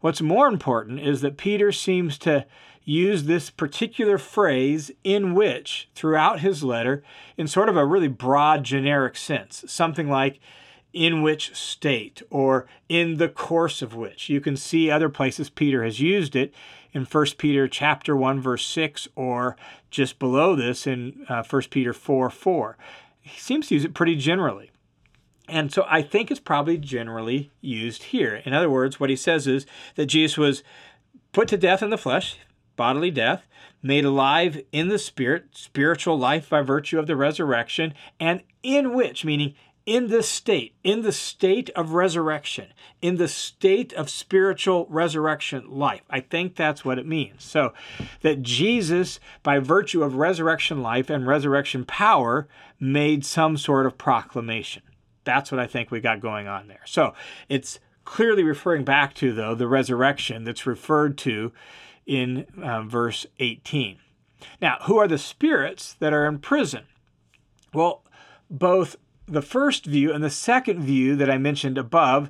What's 0.02 0.22
more 0.22 0.48
important 0.48 1.00
is 1.00 1.22
that 1.22 1.38
Peter 1.38 1.72
seems 1.72 2.18
to 2.20 2.46
use 2.84 3.24
this 3.24 3.50
particular 3.50 4.18
phrase 4.18 4.92
in 5.04 5.34
which 5.34 5.90
throughout 5.96 6.42
his 6.42 6.64
letter 6.64 7.02
in 7.38 7.48
sort 7.48 7.70
of 7.70 7.78
a 7.78 7.86
really 7.86 8.10
broad 8.10 8.64
generic 8.64 9.16
sense, 9.16 9.64
something 9.68 10.10
like 10.10 10.40
in 10.92 11.24
which 11.24 11.56
state 11.56 12.22
or 12.30 12.68
in 12.88 13.18
the 13.18 13.30
course 13.30 13.82
of 13.82 13.96
which. 13.96 14.30
You 14.30 14.40
can 14.40 14.56
see 14.56 14.92
other 14.92 15.10
places 15.10 15.50
Peter 15.50 15.84
has 15.84 16.00
used 16.00 16.36
it 16.36 16.54
in 16.94 17.06
1 17.06 17.26
Peter 17.38 17.68
chapter 17.68 18.16
1 18.16 18.40
verse 18.40 18.66
6 18.66 19.08
or 19.16 19.56
just 19.92 20.20
below 20.20 20.56
this 20.56 20.88
in 20.88 21.26
uh, 21.30 21.44
1 21.44 21.62
Peter 21.70 21.94
4 21.94 22.30
4. 22.30 22.78
He 23.22 23.40
seems 23.40 23.68
to 23.68 23.76
use 23.76 23.86
it 23.86 23.94
pretty 23.94 24.16
generally. 24.16 24.72
And 25.48 25.72
so 25.72 25.86
I 25.90 26.02
think 26.02 26.32
it's 26.32 26.40
probably 26.40 26.78
generally 26.78 27.52
used 27.62 28.04
here. 28.04 28.42
In 28.46 28.54
other 28.54 28.70
words, 28.70 29.00
what 29.00 29.10
he 29.10 29.16
says 29.16 29.46
is 29.48 29.66
that 29.96 30.06
Jesus 30.06 30.38
was 30.38 30.64
put 31.32 31.48
to 31.50 31.58
death 31.58 31.84
in 31.84 31.90
the 31.90 31.98
flesh, 31.98 32.38
bodily 32.76 33.12
death, 33.12 33.44
made 33.82 34.06
alive 34.06 34.62
in 34.72 34.88
the 34.88 34.98
spirit, 34.98 35.48
spiritual 35.52 36.18
life 36.18 36.50
by 36.50 36.62
virtue 36.62 36.98
of 36.98 37.08
the 37.08 37.16
resurrection, 37.16 37.94
and 38.20 38.42
in 38.62 38.94
which, 38.94 39.26
meaning 39.26 39.54
in 39.86 40.08
this 40.08 40.30
state, 40.30 40.76
in 40.84 41.02
the 41.02 41.12
state 41.12 41.70
of 41.72 41.92
resurrection, 41.92 42.68
in 43.02 43.18
the 43.18 43.28
state 43.28 43.92
of 43.94 44.10
spiritual 44.10 44.88
resurrection 44.90 45.70
life. 45.70 46.04
I 46.10 46.22
think 46.22 46.56
that's 46.56 46.86
what 46.86 46.98
it 46.98 47.06
means. 47.06 47.44
So, 47.44 47.74
that 48.22 48.42
Jesus, 48.42 49.20
by 49.42 49.60
virtue 49.60 50.04
of 50.04 50.16
resurrection 50.16 50.82
life 50.82 51.10
and 51.10 51.28
resurrection 51.28 51.84
power, 51.86 52.48
made 52.80 53.26
some 53.26 53.58
sort 53.58 53.86
of 53.86 53.98
proclamation. 53.98 54.84
That's 55.26 55.52
what 55.52 55.60
I 55.60 55.68
think 55.68 55.92
we 55.92 56.00
got 56.00 56.22
going 56.22 56.48
on 56.48 56.68
there. 56.68 56.84
So, 56.86 57.14
it's 57.50 57.80
clearly 58.06 58.44
referring 58.44 58.86
back 58.86 59.14
to, 59.16 59.34
though, 59.34 59.56
the 59.56 59.68
resurrection 59.68 60.46
that's 60.46 60.66
referred 60.66 61.18
to 61.20 61.52
in 62.06 62.46
uh, 62.62 62.84
verse 62.84 63.26
18. 63.40 63.98
Now, 64.62 64.78
who 64.84 64.98
are 64.98 65.08
the 65.08 65.18
spirits 65.18 65.94
that 66.00 66.14
are 66.14 66.26
in 66.26 66.40
prison? 66.40 66.84
Well, 67.74 68.04
both 68.50 68.98
the 69.34 69.42
first 69.42 69.86
view 69.86 70.12
and 70.12 70.24
the 70.24 70.30
second 70.30 70.82
view 70.82 71.16
that 71.16 71.30
I 71.30 71.38
mentioned 71.38 71.78
above, 71.78 72.30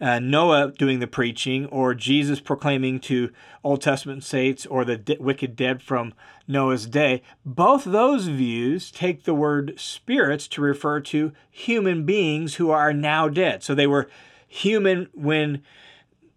uh, 0.00 0.18
Noah 0.18 0.72
doing 0.72 0.98
the 0.98 1.06
preaching, 1.06 1.66
or 1.66 1.94
Jesus 1.94 2.40
proclaiming 2.40 2.98
to 3.00 3.30
Old 3.62 3.80
Testament 3.80 4.24
saints, 4.24 4.66
or 4.66 4.84
the 4.84 5.16
wicked 5.20 5.56
dead 5.56 5.82
from 5.82 6.14
Noah's 6.48 6.86
day, 6.86 7.22
both 7.44 7.84
those 7.84 8.26
views 8.26 8.90
take 8.90 9.24
the 9.24 9.34
word 9.34 9.74
spirits 9.76 10.48
to 10.48 10.60
refer 10.60 11.00
to 11.00 11.32
human 11.50 12.04
beings 12.04 12.56
who 12.56 12.70
are 12.70 12.92
now 12.92 13.28
dead. 13.28 13.62
So 13.62 13.74
they 13.74 13.86
were 13.86 14.10
human 14.46 15.08
when 15.14 15.62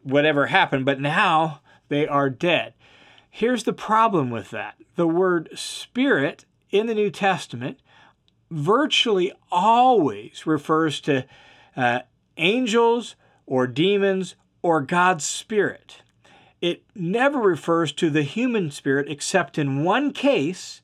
whatever 0.03 0.47
happened, 0.47 0.86
but 0.86 1.01
now 1.01 1.62
they 1.89 2.07
are 2.07 2.29
dead. 2.29 2.74
Here's 3.29 3.63
the 3.63 3.74
problem 3.74 4.29
with 4.29 4.50
that 4.51 4.75
the 4.95 5.07
word 5.07 5.50
spirit 5.53 6.45
in 6.71 6.88
the 6.88 6.95
New 6.95 7.12
Testament 7.12 7.79
virtually 8.50 9.32
always 9.51 10.46
refers 10.46 11.00
to 11.01 11.25
uh, 11.75 12.00
angels 12.38 13.16
or 13.46 13.68
demons 13.68 14.36
or 14.62 14.82
God's 14.82 15.25
spirit. 15.25 16.01
It 16.62 16.84
never 16.96 17.39
refers 17.39 17.92
to 17.94 18.10
the 18.10 18.24
human 18.24 18.72
spirit 18.72 19.10
except 19.10 19.58
in 19.58 19.84
one 19.84 20.12
case, 20.12 20.82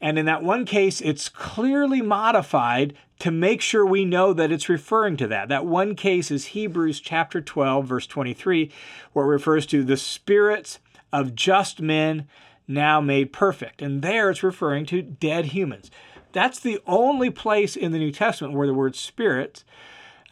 and 0.00 0.18
in 0.18 0.26
that 0.26 0.42
one 0.42 0.66
case, 0.66 1.00
it's 1.00 1.28
clearly 1.28 2.02
modified 2.02 2.94
to 3.18 3.30
make 3.30 3.62
sure 3.62 3.86
we 3.86 4.04
know 4.04 4.34
that 4.34 4.52
it's 4.52 4.68
referring 4.68 5.16
to 5.16 5.26
that. 5.28 5.48
That 5.48 5.64
one 5.64 5.94
case 5.94 6.30
is 6.30 6.46
Hebrews 6.46 7.00
chapter 7.00 7.40
12, 7.40 7.86
verse 7.86 8.06
23, 8.06 8.70
where 9.12 9.24
it 9.24 9.28
refers 9.28 9.64
to 9.66 9.82
the 9.82 9.96
spirits 9.96 10.80
of 11.12 11.34
just 11.34 11.80
men 11.80 12.28
now 12.68 13.00
made 13.00 13.32
perfect. 13.32 13.80
And 13.80 14.02
there 14.02 14.30
it's 14.30 14.42
referring 14.42 14.84
to 14.86 15.00
dead 15.00 15.46
humans. 15.46 15.90
That's 16.36 16.60
the 16.60 16.80
only 16.86 17.30
place 17.30 17.76
in 17.76 17.92
the 17.92 17.98
New 17.98 18.12
Testament 18.12 18.52
where 18.52 18.66
the 18.66 18.74
word 18.74 18.94
spirit 18.94 19.64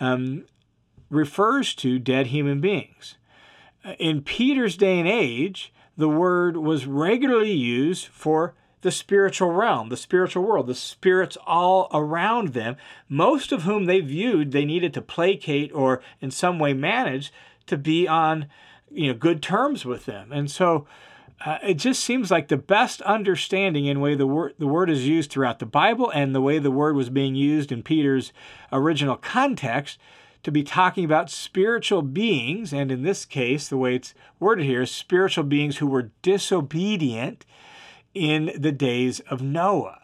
um, 0.00 0.44
refers 1.08 1.74
to 1.76 1.98
dead 1.98 2.26
human 2.26 2.60
beings. 2.60 3.16
In 3.98 4.20
Peter's 4.20 4.76
day 4.76 4.98
and 4.98 5.08
age, 5.08 5.72
the 5.96 6.10
word 6.10 6.58
was 6.58 6.84
regularly 6.84 7.52
used 7.52 8.08
for 8.08 8.52
the 8.82 8.90
spiritual 8.90 9.52
realm, 9.52 9.88
the 9.88 9.96
spiritual 9.96 10.42
world, 10.42 10.66
the 10.66 10.74
spirits 10.74 11.38
all 11.46 11.88
around 11.90 12.48
them, 12.48 12.76
most 13.08 13.50
of 13.50 13.62
whom 13.62 13.86
they 13.86 14.00
viewed 14.00 14.52
they 14.52 14.66
needed 14.66 14.92
to 14.92 15.00
placate 15.00 15.74
or 15.74 16.02
in 16.20 16.30
some 16.30 16.58
way 16.58 16.74
manage 16.74 17.32
to 17.64 17.78
be 17.78 18.06
on 18.06 18.44
you 18.90 19.10
know 19.10 19.18
good 19.18 19.42
terms 19.42 19.86
with 19.86 20.04
them. 20.04 20.32
And 20.32 20.50
so 20.50 20.86
uh, 21.44 21.58
it 21.62 21.74
just 21.74 22.02
seems 22.02 22.30
like 22.30 22.48
the 22.48 22.56
best 22.56 23.00
understanding 23.02 23.86
in 23.86 24.00
way 24.00 24.14
the 24.14 24.26
word 24.26 24.54
the 24.58 24.66
word 24.66 24.88
is 24.88 25.06
used 25.06 25.30
throughout 25.30 25.58
the 25.58 25.66
Bible 25.66 26.10
and 26.10 26.34
the 26.34 26.40
way 26.40 26.58
the 26.58 26.70
word 26.70 26.96
was 26.96 27.10
being 27.10 27.34
used 27.34 27.72
in 27.72 27.82
Peter's 27.82 28.32
original 28.72 29.16
context 29.16 29.98
to 30.44 30.52
be 30.52 30.62
talking 30.62 31.04
about 31.04 31.30
spiritual 31.30 32.02
beings, 32.02 32.72
and 32.72 32.92
in 32.92 33.02
this 33.02 33.24
case, 33.24 33.66
the 33.66 33.78
way 33.78 33.96
it's 33.96 34.14
worded 34.38 34.66
here 34.66 34.82
is 34.82 34.90
spiritual 34.90 35.44
beings 35.44 35.78
who 35.78 35.86
were 35.86 36.10
disobedient 36.20 37.46
in 38.12 38.52
the 38.56 38.70
days 38.70 39.20
of 39.20 39.42
Noah. 39.42 40.00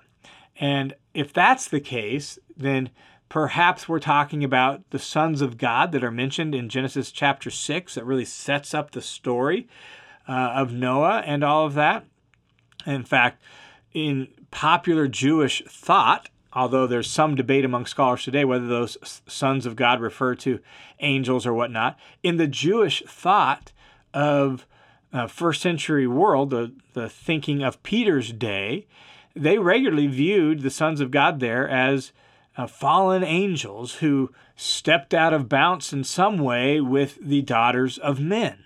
And 0.59 0.95
if 1.13 1.33
that's 1.33 1.69
the 1.69 1.81
case, 1.81 2.39
then 2.57 2.89
perhaps 3.29 3.87
we're 3.87 4.01
talking 4.01 4.43
about 4.43 4.83
the 4.91 4.99
sons 4.99 5.43
of 5.43 5.59
God 5.59 5.93
that 5.93 6.03
are 6.03 6.11
mentioned 6.11 6.55
in 6.55 6.71
Genesis 6.71 7.13
chapter 7.13 7.51
6 7.51 7.95
that 7.95 8.05
really 8.05 8.25
sets 8.25 8.73
up 8.73 8.91
the 8.91 9.03
story 9.03 9.69
uh, 10.31 10.53
of 10.55 10.73
Noah 10.73 11.25
and 11.27 11.43
all 11.43 11.67
of 11.67 11.75
that. 11.75 12.05
In 12.87 13.03
fact, 13.03 13.43
in 13.93 14.29
popular 14.53 15.09
Jewish 15.09 15.63
thought, 15.69 16.29
although 16.53 16.87
there's 16.87 17.11
some 17.11 17.35
debate 17.35 17.65
among 17.65 17.87
scholars 17.87 18.23
today 18.23 18.45
whether 18.45 18.69
those 18.69 19.21
sons 19.27 19.67
of 19.67 19.75
God 19.75 20.01
refer 20.01 20.37
to 20.37 20.61
angels 21.01 21.47
or 21.47 21.53
whatnot, 21.53 21.99
in 22.23 22.37
the 22.37 22.47
Jewish 22.47 23.03
thought 23.09 23.73
of 24.15 24.67
uh, 25.13 25.27
first 25.27 25.61
century 25.61 26.07
world, 26.07 26.51
the, 26.51 26.73
the 26.93 27.09
thinking 27.09 27.65
of 27.65 27.83
Peter's 27.83 28.33
day, 28.33 28.87
they 29.35 29.59
regularly 29.59 30.07
viewed 30.07 30.61
the 30.61 30.71
sons 30.71 31.01
of 31.01 31.11
God 31.11 31.41
there 31.41 31.69
as 31.69 32.13
uh, 32.57 32.69
fallen 32.69 33.25
angels 33.25 33.97
who 33.97 34.31
stepped 34.55 35.13
out 35.13 35.33
of 35.33 35.49
bounds 35.49 35.93
in 35.93 36.05
some 36.05 36.39
way 36.39 36.81
with 36.81 37.19
the 37.21 37.43
daughters 37.43 37.99
of 37.99 38.21
men. 38.21 38.65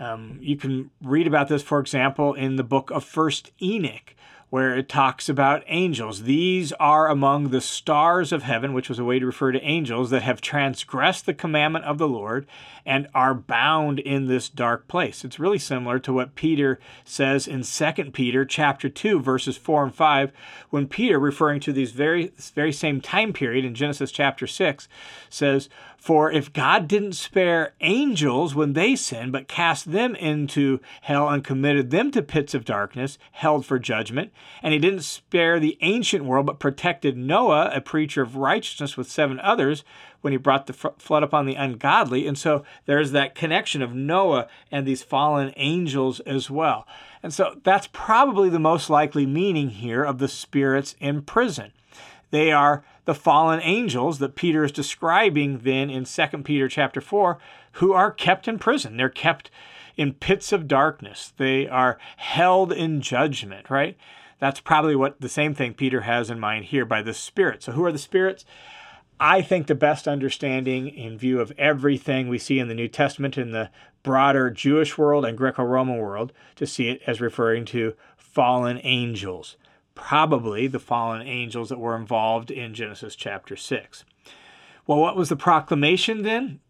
Um, 0.00 0.38
you 0.40 0.56
can 0.56 0.90
read 1.02 1.26
about 1.26 1.48
this, 1.48 1.62
for 1.62 1.80
example, 1.80 2.34
in 2.34 2.56
the 2.56 2.64
book 2.64 2.90
of 2.90 3.04
First 3.04 3.50
Enoch, 3.60 4.14
where 4.50 4.74
it 4.74 4.88
talks 4.88 5.28
about 5.28 5.62
angels. 5.66 6.22
These 6.22 6.72
are 6.74 7.08
among 7.08 7.48
the 7.48 7.60
stars 7.60 8.32
of 8.32 8.44
heaven, 8.44 8.72
which 8.72 8.88
was 8.88 8.98
a 8.98 9.04
way 9.04 9.18
to 9.18 9.26
refer 9.26 9.52
to 9.52 9.60
angels 9.60 10.08
that 10.10 10.22
have 10.22 10.40
transgressed 10.40 11.26
the 11.26 11.34
commandment 11.34 11.84
of 11.84 11.98
the 11.98 12.08
Lord 12.08 12.46
and 12.86 13.08
are 13.14 13.34
bound 13.34 13.98
in 13.98 14.26
this 14.26 14.48
dark 14.48 14.88
place. 14.88 15.22
It's 15.22 15.38
really 15.38 15.58
similar 15.58 15.98
to 15.98 16.12
what 16.14 16.34
Peter 16.34 16.80
says 17.04 17.46
in 17.46 17.62
2 17.62 18.10
Peter 18.12 18.46
chapter 18.46 18.88
2 18.88 19.20
verses 19.20 19.58
4 19.58 19.84
and 19.84 19.94
5 19.94 20.32
when 20.70 20.88
Peter 20.88 21.18
referring 21.18 21.60
to 21.60 21.72
these 21.72 21.92
very 21.92 22.32
very 22.54 22.72
same 22.72 23.02
time 23.02 23.34
period 23.34 23.66
in 23.66 23.74
Genesis 23.74 24.10
chapter 24.10 24.46
6 24.46 24.88
says 25.28 25.68
for 25.98 26.30
if 26.30 26.52
God 26.52 26.86
didn't 26.86 27.14
spare 27.14 27.74
angels 27.80 28.54
when 28.54 28.72
they 28.72 28.94
sinned, 28.94 29.32
but 29.32 29.48
cast 29.48 29.90
them 29.90 30.14
into 30.14 30.78
hell 31.02 31.28
and 31.28 31.42
committed 31.44 31.90
them 31.90 32.10
to 32.12 32.22
pits 32.22 32.54
of 32.54 32.64
darkness, 32.64 33.18
held 33.32 33.66
for 33.66 33.78
judgment, 33.78 34.32
and 34.62 34.72
he 34.72 34.78
didn't 34.78 35.02
spare 35.02 35.58
the 35.58 35.76
ancient 35.80 36.24
world, 36.24 36.46
but 36.46 36.60
protected 36.60 37.16
Noah, 37.16 37.70
a 37.74 37.80
preacher 37.80 38.22
of 38.22 38.36
righteousness, 38.36 38.96
with 38.96 39.10
seven 39.10 39.40
others, 39.40 39.84
when 40.20 40.32
he 40.32 40.36
brought 40.36 40.66
the 40.66 40.72
flood 40.72 41.22
upon 41.22 41.46
the 41.46 41.56
ungodly. 41.56 42.26
And 42.26 42.38
so 42.38 42.64
there's 42.86 43.10
that 43.12 43.34
connection 43.34 43.82
of 43.82 43.94
Noah 43.94 44.46
and 44.70 44.86
these 44.86 45.02
fallen 45.02 45.52
angels 45.56 46.20
as 46.20 46.50
well. 46.50 46.86
And 47.22 47.34
so 47.34 47.60
that's 47.64 47.88
probably 47.92 48.48
the 48.48 48.58
most 48.58 48.88
likely 48.88 49.26
meaning 49.26 49.70
here 49.70 50.04
of 50.04 50.18
the 50.18 50.28
spirits 50.28 50.94
in 51.00 51.22
prison. 51.22 51.72
They 52.30 52.52
are 52.52 52.84
the 53.08 53.14
fallen 53.14 53.58
angels 53.62 54.18
that 54.18 54.34
Peter 54.34 54.64
is 54.64 54.70
describing 54.70 55.60
then 55.60 55.88
in 55.88 56.04
2 56.04 56.26
Peter 56.44 56.68
chapter 56.68 57.00
4 57.00 57.38
who 57.72 57.94
are 57.94 58.12
kept 58.12 58.46
in 58.46 58.58
prison. 58.58 58.98
They're 58.98 59.08
kept 59.08 59.50
in 59.96 60.12
pits 60.12 60.52
of 60.52 60.68
darkness. 60.68 61.32
They 61.38 61.66
are 61.66 61.96
held 62.18 62.70
in 62.70 63.00
judgment, 63.00 63.70
right? 63.70 63.96
That's 64.40 64.60
probably 64.60 64.94
what 64.94 65.22
the 65.22 65.30
same 65.30 65.54
thing 65.54 65.72
Peter 65.72 66.02
has 66.02 66.28
in 66.28 66.38
mind 66.38 66.66
here 66.66 66.84
by 66.84 67.00
the 67.00 67.14
Spirit. 67.14 67.62
So, 67.62 67.72
who 67.72 67.82
are 67.86 67.92
the 67.92 67.96
spirits? 67.96 68.44
I 69.18 69.40
think 69.40 69.68
the 69.68 69.74
best 69.74 70.06
understanding 70.06 70.88
in 70.88 71.16
view 71.16 71.40
of 71.40 71.50
everything 71.56 72.28
we 72.28 72.36
see 72.36 72.58
in 72.58 72.68
the 72.68 72.74
New 72.74 72.88
Testament 72.88 73.38
in 73.38 73.52
the 73.52 73.70
broader 74.02 74.50
Jewish 74.50 74.98
world 74.98 75.24
and 75.24 75.38
Greco 75.38 75.62
Roman 75.62 75.96
world 75.96 76.34
to 76.56 76.66
see 76.66 76.90
it 76.90 77.00
as 77.06 77.22
referring 77.22 77.64
to 77.66 77.94
fallen 78.18 78.78
angels, 78.82 79.56
probably 79.98 80.66
the 80.66 80.78
fallen 80.78 81.26
angels 81.26 81.68
that 81.68 81.78
were 81.78 81.96
involved 81.96 82.50
in 82.50 82.72
Genesis 82.72 83.14
chapter 83.14 83.56
6. 83.56 84.04
Well, 84.86 84.98
what 84.98 85.16
was 85.16 85.28
the 85.28 85.36
proclamation 85.36 86.22
then? 86.22 86.60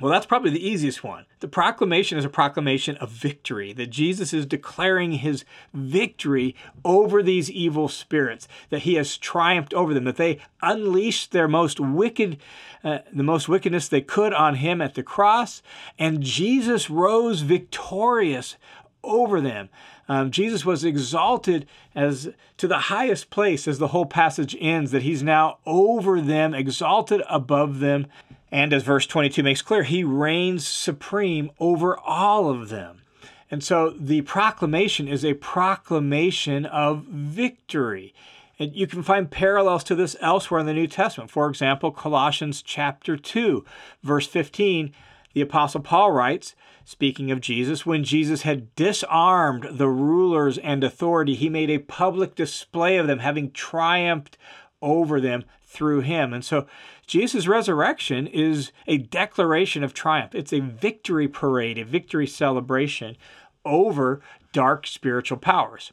Well, 0.00 0.10
that's 0.10 0.26
probably 0.26 0.50
the 0.50 0.68
easiest 0.68 1.04
one. 1.04 1.24
The 1.38 1.46
proclamation 1.46 2.18
is 2.18 2.24
a 2.24 2.28
proclamation 2.28 2.96
of 2.96 3.10
victory, 3.10 3.72
that 3.74 3.90
Jesus 3.90 4.32
is 4.34 4.44
declaring 4.44 5.12
his 5.12 5.44
victory 5.72 6.56
over 6.84 7.22
these 7.22 7.48
evil 7.48 7.88
spirits, 7.88 8.48
that 8.70 8.82
he 8.82 8.94
has 8.94 9.16
triumphed 9.16 9.72
over 9.72 9.94
them, 9.94 10.02
that 10.04 10.16
they 10.16 10.40
unleashed 10.60 11.30
their 11.30 11.46
most 11.46 11.78
wicked, 11.78 12.38
uh, 12.82 12.98
the 13.12 13.22
most 13.22 13.48
wickedness 13.48 13.86
they 13.86 14.00
could 14.00 14.32
on 14.34 14.56
him 14.56 14.80
at 14.82 14.96
the 14.96 15.04
cross, 15.04 15.62
and 15.96 16.22
Jesus 16.22 16.90
rose 16.90 17.42
victorious 17.42 18.56
over 19.04 19.40
them. 19.40 19.68
Um, 20.08 20.30
Jesus 20.30 20.64
was 20.64 20.84
exalted 20.84 21.66
as 21.94 22.30
to 22.58 22.68
the 22.68 22.78
highest 22.78 23.30
place 23.30 23.66
as 23.66 23.78
the 23.78 23.88
whole 23.88 24.06
passage 24.06 24.56
ends, 24.60 24.90
that 24.90 25.02
he's 25.02 25.22
now 25.22 25.58
over 25.66 26.20
them, 26.20 26.54
exalted 26.54 27.22
above 27.28 27.80
them. 27.80 28.06
And 28.50 28.72
as 28.72 28.82
verse 28.82 29.06
22 29.06 29.42
makes 29.42 29.62
clear, 29.62 29.82
he 29.82 30.04
reigns 30.04 30.66
supreme 30.66 31.50
over 31.58 31.98
all 31.98 32.48
of 32.50 32.68
them. 32.68 33.02
And 33.50 33.62
so 33.62 33.90
the 33.90 34.22
proclamation 34.22 35.08
is 35.08 35.24
a 35.24 35.34
proclamation 35.34 36.66
of 36.66 37.04
victory. 37.04 38.14
And 38.58 38.74
you 38.74 38.86
can 38.86 39.02
find 39.02 39.30
parallels 39.30 39.84
to 39.84 39.94
this 39.94 40.16
elsewhere 40.20 40.60
in 40.60 40.66
the 40.66 40.72
New 40.72 40.86
Testament. 40.86 41.30
For 41.30 41.48
example, 41.48 41.90
Colossians 41.90 42.62
chapter 42.62 43.16
2, 43.16 43.64
verse 44.02 44.26
15, 44.26 44.92
the 45.32 45.40
Apostle 45.40 45.80
Paul 45.80 46.12
writes, 46.12 46.54
speaking 46.84 47.30
of 47.30 47.40
Jesus, 47.40 47.86
when 47.86 48.04
Jesus 48.04 48.42
had 48.42 48.74
disarmed 48.74 49.78
the 49.78 49.88
rulers 49.88 50.58
and 50.58 50.84
authority, 50.84 51.34
he 51.34 51.48
made 51.48 51.70
a 51.70 51.78
public 51.78 52.34
display 52.34 52.96
of 52.96 53.06
them, 53.06 53.20
having 53.20 53.50
triumphed 53.50 54.36
over 54.82 55.20
them 55.20 55.44
through 55.62 56.00
him. 56.00 56.32
And 56.32 56.44
so 56.44 56.66
Jesus' 57.06 57.48
resurrection 57.48 58.26
is 58.26 58.70
a 58.86 58.98
declaration 58.98 59.82
of 59.82 59.92
triumph. 59.94 60.34
It's 60.34 60.52
a 60.52 60.60
victory 60.60 61.28
parade, 61.28 61.78
a 61.78 61.84
victory 61.84 62.26
celebration 62.26 63.16
over 63.64 64.20
dark 64.52 64.86
spiritual 64.86 65.38
powers. 65.38 65.92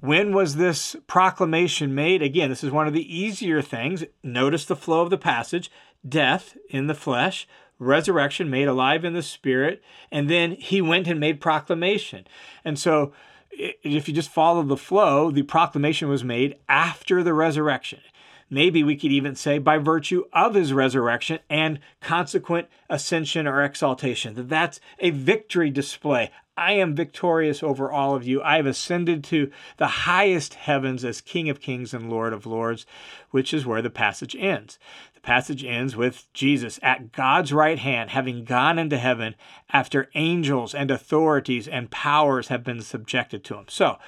When 0.00 0.34
was 0.34 0.56
this 0.56 0.96
proclamation 1.06 1.94
made? 1.94 2.22
Again, 2.22 2.50
this 2.50 2.64
is 2.64 2.72
one 2.72 2.88
of 2.88 2.92
the 2.92 3.16
easier 3.16 3.62
things. 3.62 4.04
Notice 4.22 4.64
the 4.64 4.76
flow 4.76 5.00
of 5.00 5.10
the 5.10 5.18
passage 5.18 5.70
death 6.06 6.56
in 6.68 6.88
the 6.88 6.94
flesh, 6.94 7.46
resurrection 7.82 8.48
made 8.48 8.68
alive 8.68 9.04
in 9.04 9.12
the 9.12 9.22
spirit, 9.22 9.82
and 10.10 10.30
then 10.30 10.52
he 10.52 10.80
went 10.80 11.06
and 11.06 11.18
made 11.20 11.40
proclamation. 11.40 12.26
And 12.64 12.78
so, 12.78 13.12
if 13.50 14.08
you 14.08 14.14
just 14.14 14.30
follow 14.30 14.62
the 14.62 14.76
flow, 14.76 15.30
the 15.30 15.42
proclamation 15.42 16.08
was 16.08 16.24
made 16.24 16.56
after 16.68 17.22
the 17.22 17.34
resurrection. 17.34 18.00
Maybe 18.48 18.84
we 18.84 18.96
could 18.96 19.12
even 19.12 19.34
say 19.34 19.58
by 19.58 19.78
virtue 19.78 20.24
of 20.32 20.54
his 20.54 20.74
resurrection 20.74 21.38
and 21.48 21.80
consequent 22.02 22.68
ascension 22.90 23.46
or 23.46 23.62
exaltation. 23.62 24.34
That 24.34 24.50
that's 24.50 24.80
a 24.98 25.08
victory 25.08 25.70
display. 25.70 26.30
I 26.54 26.72
am 26.72 26.94
victorious 26.94 27.62
over 27.62 27.90
all 27.90 28.14
of 28.14 28.26
you. 28.26 28.42
I 28.42 28.56
have 28.56 28.66
ascended 28.66 29.24
to 29.24 29.50
the 29.78 29.86
highest 29.86 30.52
heavens 30.52 31.02
as 31.02 31.22
King 31.22 31.48
of 31.48 31.62
kings 31.62 31.94
and 31.94 32.10
Lord 32.10 32.34
of 32.34 32.44
lords, 32.44 32.84
which 33.30 33.54
is 33.54 33.64
where 33.64 33.80
the 33.80 33.88
passage 33.88 34.36
ends. 34.38 34.78
Passage 35.22 35.64
ends 35.64 35.94
with 35.94 36.26
Jesus 36.34 36.80
at 36.82 37.12
God's 37.12 37.52
right 37.52 37.78
hand, 37.78 38.10
having 38.10 38.44
gone 38.44 38.78
into 38.78 38.98
heaven 38.98 39.36
after 39.70 40.10
angels 40.14 40.74
and 40.74 40.90
authorities 40.90 41.68
and 41.68 41.90
powers 41.90 42.48
have 42.48 42.64
been 42.64 42.82
subjected 42.82 43.44
to 43.44 43.54
him. 43.54 43.66
So, 43.68 43.98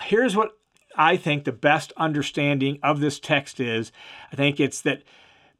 here's 0.00 0.34
what 0.34 0.58
I 0.96 1.16
think 1.16 1.44
the 1.44 1.52
best 1.52 1.92
understanding 1.96 2.78
of 2.82 3.00
this 3.00 3.20
text 3.20 3.60
is 3.60 3.92
I 4.32 4.36
think 4.36 4.58
it's 4.58 4.80
that 4.80 5.02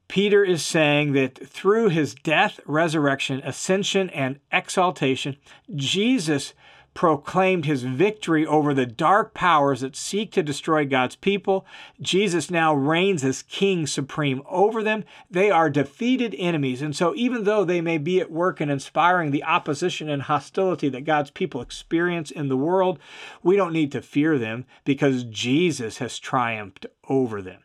Peter 0.09 0.45
is 0.45 0.65
saying 0.65 1.13
that 1.13 1.47
through 1.49 1.89
his 1.89 2.15
death, 2.15 2.61
resurrection, 2.65 3.41
ascension, 3.45 4.11
and 4.11 4.41
exaltation, 4.53 5.37
Jesus 5.75 6.55
proclaimed 6.97 7.67
his 7.67 7.83
victory 7.83 8.47
over 8.47 8.73
the 8.73 8.87
dark 8.87 9.35
powers 9.35 9.83
that 9.83 9.95
seek 9.95 10.33
to 10.33 10.43
destroy 10.43 10.87
God's 10.87 11.15
people. 11.15 11.67
Jesus 12.01 12.51
now 12.51 12.75
reigns 12.75 13.23
as 13.23 13.43
king 13.43 13.87
supreme 13.87 14.43
over 14.49 14.83
them. 14.83 15.05
They 15.31 15.51
are 15.51 15.69
defeated 15.69 16.35
enemies. 16.39 16.81
And 16.81 16.97
so, 16.97 17.15
even 17.15 17.45
though 17.45 17.65
they 17.65 17.83
may 17.83 17.99
be 17.99 18.19
at 18.19 18.33
work 18.33 18.63
in 18.63 18.71
inspiring 18.71 19.31
the 19.31 19.45
opposition 19.45 20.09
and 20.09 20.23
hostility 20.23 20.89
that 20.89 21.05
God's 21.05 21.31
people 21.31 21.61
experience 21.61 22.31
in 22.31 22.49
the 22.49 22.57
world, 22.57 22.99
we 23.43 23.57
don't 23.57 23.75
need 23.75 23.93
to 23.93 24.01
fear 24.01 24.39
them 24.39 24.65
because 24.87 25.25
Jesus 25.25 25.99
has 25.99 26.19
triumphed 26.19 26.87
over 27.09 27.43
them. 27.43 27.61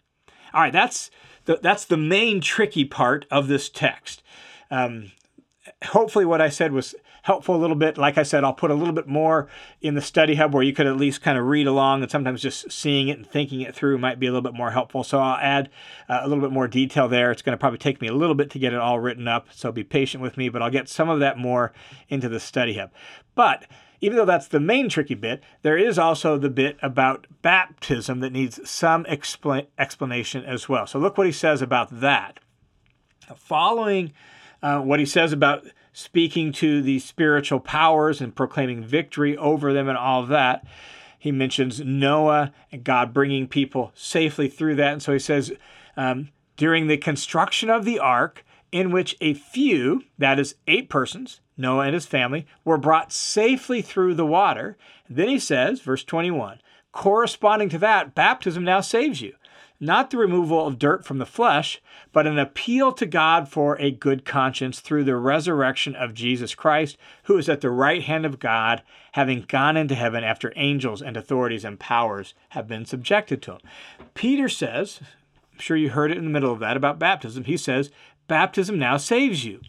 All 0.54 0.60
right, 0.60 0.74
that's 0.74 1.10
the, 1.46 1.58
that's 1.64 1.86
the 1.86 1.96
main 1.96 2.42
tricky 2.42 2.84
part 2.84 3.26
of 3.32 3.48
this 3.48 3.70
text. 3.70 4.24
Um, 4.70 5.14
hopefully, 5.86 6.26
what 6.26 6.42
I 6.42 6.50
said 6.50 6.74
was 6.74 6.96
helpful 7.24 7.56
a 7.56 7.58
little 7.58 7.76
bit. 7.76 7.98
Like 7.98 8.18
I 8.18 8.24
said, 8.24 8.44
I'll 8.44 8.54
put 8.54 8.72
a 8.72 8.76
little 8.76 8.94
bit 8.94 9.08
more 9.08 9.48
in 9.82 9.96
the 9.96 10.02
study 10.02 10.36
hub 10.36 10.54
where 10.54 10.64
you 10.64 10.74
could 10.74 10.88
at 10.88 10.98
least 10.98 11.22
kind 11.22 11.38
of 11.38 11.46
read 11.46 11.68
along, 11.68 12.02
and 12.02 12.12
sometimes 12.12 12.42
just 12.42 12.72
seeing 12.72 13.08
it 13.10 13.18
and 13.18 13.28
thinking 13.28 13.62
it 13.62 13.76
through 13.76 13.98
might 13.98 14.20
be 14.20 14.28
a 14.28 14.32
little 14.32 14.42
bit 14.42 14.58
more 14.58 14.72
helpful. 14.72 15.04
So 15.04 15.20
I'll 15.20 15.38
add 15.38 15.70
uh, 16.10 16.22
a 16.22 16.28
little 16.28 16.44
bit 16.44 16.52
more 16.52 16.68
detail 16.68 17.08
there. 17.08 17.32
It's 17.32 17.42
going 17.42 17.58
to 17.58 17.60
probably 17.60 17.80
take 17.80 18.02
me 18.02 18.08
a 18.08 18.14
little 18.14 18.36
bit 18.36 18.50
to 18.52 18.60
get 18.60 18.74
it 18.74 18.80
all 18.80 19.00
written 19.00 19.28
up, 19.28 19.48
so 19.52 19.72
be 19.72 19.84
patient 19.84 20.24
with 20.24 20.38
me, 20.38 20.50
but 20.50 20.62
I'll 20.62 20.72
get 20.72 20.90
some 20.90 21.10
of 21.10 21.20
that 21.20 21.38
more 21.38 21.74
into 22.10 22.28
the 22.28 22.40
study 22.40 22.74
hub. 22.78 22.92
But 23.36 23.66
even 24.02 24.18
though 24.18 24.26
that's 24.26 24.48
the 24.48 24.60
main 24.60 24.90
tricky 24.90 25.14
bit, 25.14 25.44
there 25.62 25.78
is 25.78 26.00
also 26.00 26.38
the 26.38 26.50
bit 26.50 26.78
about 26.82 27.28
baptism 27.44 28.20
that 28.22 28.34
needs 28.34 28.68
some 28.68 29.06
expl- 29.06 29.68
explanation 29.78 30.44
as 30.44 30.68
well. 30.68 30.88
So 30.88 30.98
look 30.98 31.20
what 31.20 31.28
he 31.28 31.34
says 31.34 31.62
about 31.62 32.02
that. 32.02 32.40
Following 33.38 34.12
uh, 34.64 34.80
what 34.80 35.00
he 35.00 35.06
says 35.06 35.32
about 35.32 35.68
speaking 35.94 36.52
to 36.54 36.82
the 36.82 37.00
spiritual 37.00 37.60
powers 37.60 38.22
and 38.22 38.36
proclaiming 38.36 38.84
victory 38.84 39.38
over 39.38 39.74
them 39.74 39.90
and 39.90 39.98
all 39.98 40.24
of 40.24 40.30
that. 40.30 40.66
He 41.18 41.32
mentions 41.32 41.82
Noah 41.82 42.52
and 42.72 42.84
God 42.84 43.14
bringing 43.14 43.48
people 43.48 43.92
safely 43.94 44.48
through 44.48 44.76
that. 44.76 44.94
And 44.94 45.04
so 45.04 45.14
he 45.14 45.20
says, 45.20 45.52
um, 45.96 46.30
during 46.58 46.88
the 46.88 46.98
construction 46.98 47.70
of 47.70 47.86
the 47.86 48.00
ark, 48.00 48.44
in 48.72 48.92
which 48.92 49.18
a 49.20 49.34
few, 49.34 50.04
that 50.18 50.40
is, 50.40 50.56
eight 50.68 50.90
persons, 50.90 51.42
Noah 51.58 51.86
and 51.86 51.94
his 51.94 52.06
family, 52.06 52.48
were 52.64 52.78
brought 52.78 53.12
safely 53.12 53.82
through 53.82 54.16
the 54.16 54.26
water. 54.26 54.78
then 55.10 55.28
he 55.28 55.40
says, 55.40 55.82
verse 55.82 56.04
21, 56.04 56.60
corresponding 56.94 57.70
to 57.70 57.78
that, 57.80 58.16
baptism 58.16 58.64
now 58.64 58.80
saves 58.80 59.22
you 59.22 59.34
not 59.82 60.12
the 60.12 60.18
removal 60.18 60.68
of 60.68 60.78
dirt 60.78 61.04
from 61.04 61.18
the 61.18 61.26
flesh, 61.26 61.82
but 62.14 62.28
an 62.28 62.38
appeal 62.38 62.92
to 62.94 63.06
God 63.06 63.50
for 63.50 63.76
a 63.82 63.90
good 63.90 64.24
conscience 64.24 64.80
through 64.80 65.04
the 65.04 65.16
resurrection 65.16 65.96
of 65.96 66.14
Jesus 66.14 66.54
Christ, 66.54 66.98
who 67.24 67.38
is 67.38 67.50
at 67.50 67.62
the 67.62 67.72
right 67.72 68.04
hand 68.04 68.26
of 68.26 68.40
God, 68.40 68.84
having 69.14 69.42
gone 69.42 69.76
into 69.76 69.96
heaven 69.96 70.24
after 70.24 70.54
angels 70.56 71.02
and 71.02 71.18
authorities 71.18 71.66
and 71.66 71.80
powers 71.80 72.36
have 72.50 72.68
been 72.68 72.86
subjected 72.86 73.42
to 73.42 73.54
him. 73.54 73.60
Peter 74.14 74.48
says, 74.48 75.00
I'm 75.52 75.60
sure 75.60 75.76
you 75.76 75.90
heard 75.90 76.12
it 76.12 76.18
in 76.18 76.26
the 76.26 76.30
middle 76.30 76.54
of 76.54 76.60
that 76.60 76.78
about 76.78 77.00
baptism. 77.00 77.46
He 77.46 77.58
says, 77.58 77.90
Baptism 78.28 78.78
now 78.78 78.98
saves 78.98 79.44
you. 79.44 79.62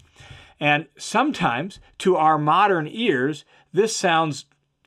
And 0.60 0.86
sometimes, 0.96 1.80
to 1.98 2.16
our 2.16 2.38
modern 2.38 2.86
ears, 2.86 3.44
this 3.72 3.96
sounds 3.96 4.44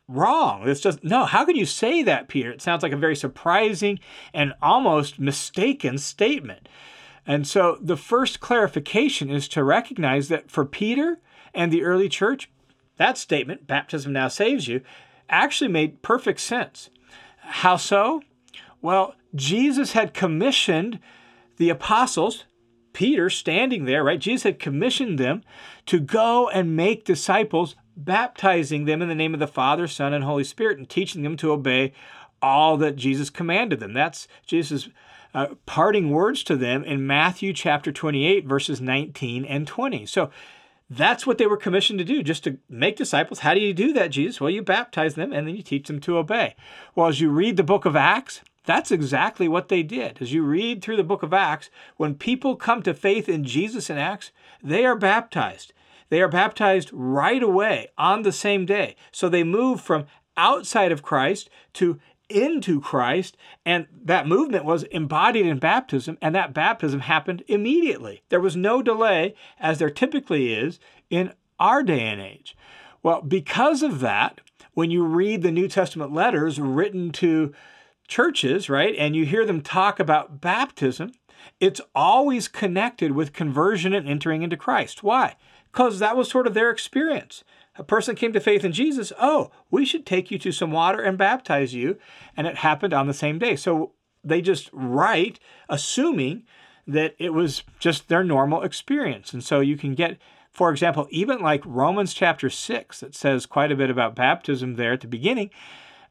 wrong. 0.07 0.67
It's 0.67 0.81
just, 0.81 1.03
no, 1.03 1.25
how 1.25 1.45
can 1.45 1.55
you 1.55 1.65
say 1.65 2.03
that, 2.03 2.27
Peter? 2.27 2.51
It 2.51 2.61
sounds 2.61 2.83
like 2.83 2.91
a 2.91 2.97
very 2.97 3.15
surprising 3.15 3.99
and 4.33 4.53
almost 4.61 5.19
mistaken 5.19 5.97
statement. 5.97 6.69
And 7.25 7.47
so 7.47 7.77
the 7.81 7.97
first 7.97 8.39
clarification 8.39 9.29
is 9.31 9.47
to 9.49 9.63
recognize 9.63 10.27
that 10.27 10.51
for 10.51 10.65
Peter 10.65 11.19
and 11.53 11.71
the 11.71 11.83
early 11.83 12.07
church, 12.09 12.51
that 12.97 13.17
statement, 13.17 13.67
baptism 13.67 14.13
now 14.13 14.27
saves 14.27 14.67
you, 14.67 14.81
actually 15.27 15.69
made 15.69 16.03
perfect 16.03 16.39
sense. 16.39 16.89
How 17.39 17.77
so? 17.77 18.21
Well, 18.81 19.15
Jesus 19.33 19.93
had 19.93 20.13
commissioned 20.13 20.99
the 21.57 21.69
apostles, 21.69 22.45
Peter 22.93 23.29
standing 23.29 23.85
there, 23.85 24.03
right? 24.03 24.19
Jesus 24.19 24.43
had 24.43 24.59
commissioned 24.59 25.17
them 25.17 25.41
to 25.87 25.99
go 25.99 26.47
and 26.49 26.75
make 26.75 27.05
disciples 27.05 27.75
baptizing 27.95 28.85
them 28.85 29.01
in 29.01 29.09
the 29.09 29.15
name 29.15 29.33
of 29.33 29.39
the 29.39 29.47
Father, 29.47 29.87
Son, 29.87 30.13
and 30.13 30.23
Holy 30.23 30.43
Spirit, 30.43 30.77
and 30.77 30.89
teaching 30.89 31.23
them 31.23 31.37
to 31.37 31.51
obey 31.51 31.93
all 32.41 32.77
that 32.77 32.95
Jesus 32.95 33.29
commanded 33.29 33.79
them. 33.79 33.93
That's 33.93 34.27
Jesus' 34.45 34.89
uh, 35.33 35.47
parting 35.65 36.11
words 36.11 36.43
to 36.43 36.55
them 36.55 36.83
in 36.83 37.05
Matthew 37.05 37.53
chapter 37.53 37.91
28, 37.91 38.45
verses 38.45 38.79
19 38.79 39.45
and 39.45 39.67
20. 39.67 40.05
So 40.05 40.29
that's 40.89 41.25
what 41.25 41.37
they 41.37 41.47
were 41.47 41.57
commissioned 41.57 41.99
to 41.99 42.05
do, 42.05 42.21
just 42.21 42.43
to 42.43 42.57
make 42.69 42.95
disciples. 42.95 43.39
How 43.39 43.53
do 43.53 43.59
you 43.59 43.73
do 43.73 43.91
that, 43.93 44.11
Jesus? 44.11 44.39
Well, 44.39 44.49
you 44.49 44.61
baptize 44.61 45.15
them 45.15 45.33
and 45.33 45.47
then 45.47 45.55
you 45.55 45.63
teach 45.63 45.87
them 45.87 45.99
to 46.01 46.17
obey. 46.17 46.55
Well, 46.93 47.07
as 47.07 47.19
you 47.19 47.29
read 47.31 47.57
the 47.57 47.63
book 47.63 47.85
of 47.85 47.95
Acts, 47.95 48.41
that's 48.65 48.91
exactly 48.91 49.47
what 49.47 49.69
they 49.69 49.83
did. 49.83 50.19
As 50.21 50.33
you 50.33 50.43
read 50.43 50.81
through 50.81 50.97
the 50.97 51.03
book 51.03 51.23
of 51.23 51.33
Acts, 51.33 51.69
when 51.97 52.15
people 52.15 52.55
come 52.55 52.81
to 52.83 52.93
faith 52.93 53.27
in 53.27 53.43
Jesus 53.43 53.89
in 53.89 53.97
Acts, 53.97 54.31
they 54.63 54.85
are 54.85 54.95
baptized. 54.95 55.73
They 56.09 56.21
are 56.21 56.27
baptized 56.27 56.89
right 56.93 57.41
away 57.41 57.89
on 57.97 58.21
the 58.21 58.31
same 58.31 58.65
day. 58.65 58.95
So 59.11 59.29
they 59.29 59.43
move 59.43 59.81
from 59.81 60.05
outside 60.37 60.91
of 60.91 61.03
Christ 61.03 61.49
to 61.73 61.99
into 62.27 62.81
Christ, 62.81 63.37
and 63.65 63.85
that 64.03 64.27
movement 64.27 64.65
was 64.65 64.83
embodied 64.83 65.45
in 65.45 65.59
baptism, 65.59 66.17
and 66.21 66.33
that 66.33 66.53
baptism 66.53 67.01
happened 67.01 67.43
immediately. 67.47 68.23
There 68.29 68.39
was 68.39 68.55
no 68.55 68.81
delay, 68.81 69.35
as 69.59 69.77
there 69.77 69.91
typically 69.91 70.53
is 70.53 70.79
in 71.09 71.33
our 71.59 71.83
day 71.83 72.01
and 72.01 72.19
age. 72.19 72.57
Well, 73.03 73.21
because 73.21 73.83
of 73.83 73.99
that, 73.99 74.41
when 74.73 74.89
you 74.89 75.05
read 75.05 75.43
the 75.43 75.51
New 75.51 75.67
Testament 75.67 76.11
letters 76.11 76.59
written 76.59 77.11
to 77.13 77.53
churches, 78.07 78.69
right, 78.69 78.95
and 78.97 79.15
you 79.15 79.25
hear 79.25 79.45
them 79.45 79.61
talk 79.61 79.99
about 79.99 80.41
baptism, 80.41 81.11
it's 81.59 81.81
always 81.93 82.47
connected 82.47 83.11
with 83.11 83.33
conversion 83.33 83.93
and 83.93 84.09
entering 84.09 84.41
into 84.41 84.57
Christ. 84.57 85.03
Why? 85.03 85.35
Because 85.75 85.99
that 85.99 86.15
was 86.15 86.29
sort 86.29 86.47
of 86.47 86.53
their 86.53 86.69
experience 86.69 87.43
a 87.77 87.83
person 87.83 88.15
came 88.15 88.33
to 88.33 88.39
faith 88.39 88.63
in 88.63 88.71
Jesus, 88.71 89.11
oh, 89.19 89.51
we 89.69 89.85
should 89.85 90.05
take 90.05 90.31
you 90.31 90.39
to 90.39 90.51
some 90.51 90.71
water 90.71 91.01
and 91.01 91.17
baptize 91.17 91.73
you. 91.73 91.97
And 92.37 92.47
it 92.47 92.57
happened 92.57 92.93
on 92.93 93.07
the 93.07 93.13
same 93.13 93.39
day. 93.39 93.55
So 93.55 93.91
they 94.23 94.41
just 94.41 94.69
write, 94.71 95.39
assuming 95.69 96.43
that 96.87 97.15
it 97.19 97.31
was 97.31 97.63
just 97.79 98.07
their 98.07 98.23
normal 98.23 98.63
experience. 98.63 99.33
And 99.33 99.43
so 99.43 99.59
you 99.59 99.77
can 99.77 99.93
get, 99.93 100.17
for 100.51 100.71
example, 100.71 101.07
even 101.09 101.39
like 101.39 101.63
Romans 101.65 102.13
chapter 102.13 102.49
6, 102.49 102.99
that 103.01 103.15
says 103.15 103.45
quite 103.45 103.71
a 103.71 103.75
bit 103.75 103.89
about 103.89 104.15
baptism 104.15 104.75
there 104.75 104.93
at 104.93 105.01
the 105.01 105.07
beginning. 105.07 105.49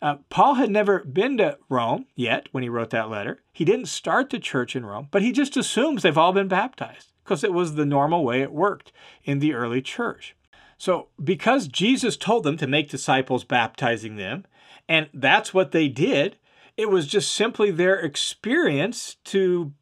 Uh, 0.03 0.17
Paul 0.29 0.55
had 0.55 0.71
never 0.71 0.99
been 1.05 1.39
to 1.39 1.57
Rome 1.71 2.07
yet 2.15 2.49
when 2.53 2.63
he 2.63 2.69
wrote 2.69 2.91
that 2.91 3.09
letter. 3.09 3.43
He 3.53 3.65
didn't 3.65 3.87
start 3.87 4.29
the 4.29 4.39
church 4.39 4.77
in 4.77 4.85
Rome, 4.85 5.09
but 5.11 5.23
he 5.23 5.33
just 5.33 5.57
assumes 5.57 6.03
they've 6.03 6.19
all 6.19 6.33
been 6.33 6.49
baptized 6.49 7.14
because 7.25 7.43
it 7.43 7.53
was 7.53 7.75
the 7.75 7.87
normal 7.87 8.25
way 8.25 8.43
it 8.43 8.53
worked 8.53 8.93
in 9.25 9.39
the 9.39 9.55
early 9.55 9.83
church. 9.83 10.37
So, 10.77 11.09
because 11.23 11.69
Jesus 11.69 12.17
told 12.17 12.45
them 12.45 12.57
to 12.59 12.67
make 12.67 12.91
disciples, 12.91 13.45
baptizing 13.45 14.17
them, 14.17 14.45
and 14.89 15.09
that's 15.15 15.55
what 15.55 15.73
they 15.73 15.89
did, 15.89 16.37
it 16.77 16.91
was 16.91 17.07
just 17.07 17.33
simply 17.33 17.71
their 17.71 17.99
experience 17.99 19.17
to 19.25 19.73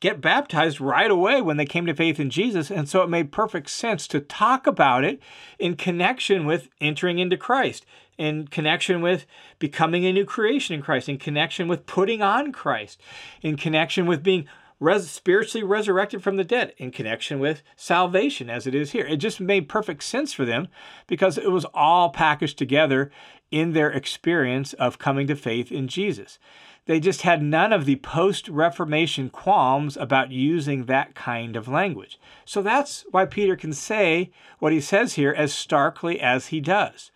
get 0.00 0.20
baptized 0.20 0.80
right 0.80 1.10
away 1.10 1.42
when 1.42 1.56
they 1.56 1.66
came 1.66 1.86
to 1.86 1.94
faith 1.94 2.20
in 2.20 2.30
Jesus. 2.30 2.70
And 2.70 2.88
so 2.88 3.02
it 3.02 3.10
made 3.10 3.32
perfect 3.32 3.68
sense 3.70 4.06
to 4.08 4.20
talk 4.20 4.66
about 4.66 5.04
it 5.04 5.20
in 5.58 5.76
connection 5.76 6.46
with 6.46 6.68
entering 6.80 7.18
into 7.18 7.36
Christ, 7.36 7.84
in 8.16 8.46
connection 8.46 9.00
with 9.00 9.26
becoming 9.58 10.04
a 10.04 10.12
new 10.12 10.24
creation 10.24 10.74
in 10.74 10.82
Christ, 10.82 11.08
in 11.08 11.18
connection 11.18 11.68
with 11.68 11.86
putting 11.86 12.22
on 12.22 12.52
Christ, 12.52 13.00
in 13.42 13.56
connection 13.56 14.06
with 14.06 14.22
being 14.22 14.46
res- 14.80 15.10
spiritually 15.10 15.64
resurrected 15.64 16.22
from 16.22 16.36
the 16.36 16.44
dead 16.44 16.74
in 16.76 16.90
connection 16.90 17.38
with 17.38 17.62
salvation, 17.76 18.48
as 18.50 18.66
it 18.66 18.74
is 18.74 18.92
here. 18.92 19.06
It 19.06 19.16
just 19.16 19.40
made 19.40 19.68
perfect 19.68 20.02
sense 20.02 20.32
for 20.32 20.44
them 20.44 20.68
because 21.06 21.38
it 21.38 21.50
was 21.50 21.66
all 21.74 22.10
packaged 22.10 22.58
together 22.58 23.10
in 23.50 23.72
their 23.72 23.90
experience 23.90 24.72
of 24.74 24.98
coming 24.98 25.26
to 25.26 25.36
faith 25.36 25.72
in 25.72 25.88
Jesus. 25.88 26.38
They 26.86 27.00
just 27.00 27.20
had 27.22 27.42
none 27.42 27.72
of 27.72 27.84
the 27.84 27.96
post 27.96 28.48
Reformation 28.48 29.28
qualms 29.28 29.96
about 29.96 30.30
using 30.30 30.86
that 30.86 31.14
kind 31.14 31.54
of 31.54 31.68
language. 31.68 32.18
So 32.46 32.62
that's 32.62 33.04
why 33.10 33.26
Peter 33.26 33.56
can 33.56 33.74
say 33.74 34.30
what 34.58 34.72
he 34.72 34.80
says 34.80 35.14
here 35.14 35.34
as 35.36 35.52
starkly 35.52 36.18
as 36.18 36.46
he 36.46 36.60
does. 36.60 37.10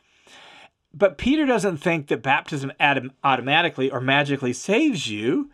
But 0.93 1.17
Peter 1.17 1.47
doesn't 1.47 1.79
think 1.79 2.09
that 2.09 2.23
baptism 2.23 2.71
automatically 3.25 3.91
or 3.91 4.01
magically 4.01 4.53
saves 4.53 5.09
you. 5.09 5.51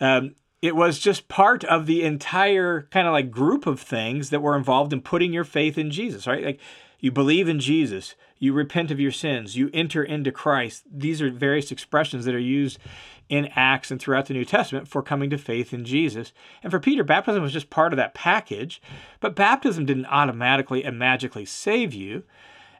Um, 0.00 0.34
it 0.62 0.76
was 0.76 0.98
just 0.98 1.28
part 1.28 1.64
of 1.64 1.86
the 1.86 2.02
entire 2.02 2.82
kind 2.90 3.06
of 3.06 3.12
like 3.12 3.30
group 3.30 3.66
of 3.66 3.80
things 3.80 4.30
that 4.30 4.42
were 4.42 4.56
involved 4.56 4.92
in 4.92 5.00
putting 5.00 5.32
your 5.32 5.44
faith 5.44 5.78
in 5.78 5.90
Jesus, 5.90 6.26
right? 6.26 6.44
Like 6.44 6.60
you 6.98 7.10
believe 7.10 7.48
in 7.48 7.60
Jesus, 7.60 8.14
you 8.38 8.52
repent 8.52 8.90
of 8.90 9.00
your 9.00 9.12
sins, 9.12 9.56
you 9.56 9.70
enter 9.72 10.02
into 10.02 10.30
Christ. 10.30 10.84
These 10.90 11.22
are 11.22 11.30
various 11.30 11.72
expressions 11.72 12.26
that 12.26 12.34
are 12.34 12.38
used 12.38 12.78
in 13.30 13.48
Acts 13.54 13.90
and 13.90 14.00
throughout 14.00 14.26
the 14.26 14.34
New 14.34 14.44
Testament 14.44 14.88
for 14.88 15.02
coming 15.02 15.30
to 15.30 15.38
faith 15.38 15.72
in 15.72 15.84
Jesus. 15.84 16.32
And 16.62 16.70
for 16.70 16.80
Peter, 16.80 17.04
baptism 17.04 17.42
was 17.42 17.52
just 17.52 17.70
part 17.70 17.92
of 17.92 17.96
that 17.96 18.12
package, 18.12 18.82
but 19.20 19.36
baptism 19.36 19.86
didn't 19.86 20.06
automatically 20.06 20.84
and 20.84 20.98
magically 20.98 21.46
save 21.46 21.94
you. 21.94 22.24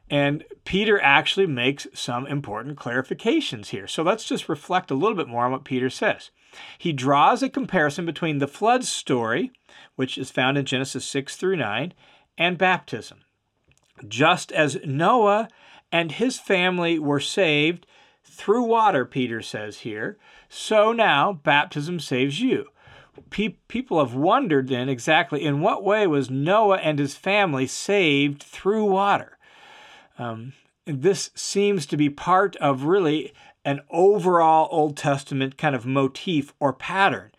And 0.09 0.43
Peter 0.65 1.01
actually 1.01 1.47
makes 1.47 1.87
some 1.93 2.27
important 2.27 2.77
clarifications 2.77 3.67
here. 3.67 3.87
So 3.87 4.03
let's 4.03 4.25
just 4.25 4.49
reflect 4.49 4.91
a 4.91 4.95
little 4.95 5.15
bit 5.15 5.29
more 5.29 5.45
on 5.45 5.51
what 5.51 5.63
Peter 5.63 5.89
says. 5.89 6.31
He 6.77 6.93
draws 6.93 7.41
a 7.41 7.49
comparison 7.49 8.05
between 8.05 8.39
the 8.39 8.47
flood 8.47 8.83
story, 8.83 9.51
which 9.95 10.17
is 10.17 10.31
found 10.31 10.57
in 10.57 10.65
Genesis 10.65 11.05
6 11.05 11.35
through 11.35 11.57
9, 11.57 11.93
and 12.37 12.57
baptism. 12.57 13.19
Just 14.07 14.51
as 14.51 14.79
Noah 14.85 15.47
and 15.91 16.13
his 16.13 16.39
family 16.39 16.97
were 16.97 17.19
saved 17.19 17.85
through 18.23 18.63
water, 18.63 19.05
Peter 19.05 19.41
says 19.41 19.79
here, 19.79 20.17
so 20.49 20.91
now 20.91 21.33
baptism 21.33 21.99
saves 21.99 22.41
you. 22.41 22.67
people 23.29 23.99
have 23.99 24.15
wondered 24.15 24.67
then 24.67 24.89
exactly 24.89 25.43
in 25.43 25.61
what 25.61 25.83
way 25.83 26.07
was 26.07 26.29
Noah 26.29 26.77
and 26.77 26.97
his 26.97 27.15
family 27.15 27.67
saved 27.67 28.41
through 28.41 28.85
water. 28.85 29.37
Um, 30.17 30.53
this 30.85 31.29
seems 31.35 31.85
to 31.87 31.97
be 31.97 32.09
part 32.09 32.55
of 32.57 32.83
really 32.83 33.33
an 33.63 33.81
overall 33.89 34.67
Old 34.71 34.97
Testament 34.97 35.57
kind 35.57 35.75
of 35.75 35.85
motif 35.85 36.53
or 36.59 36.73
pattern. 36.73 37.31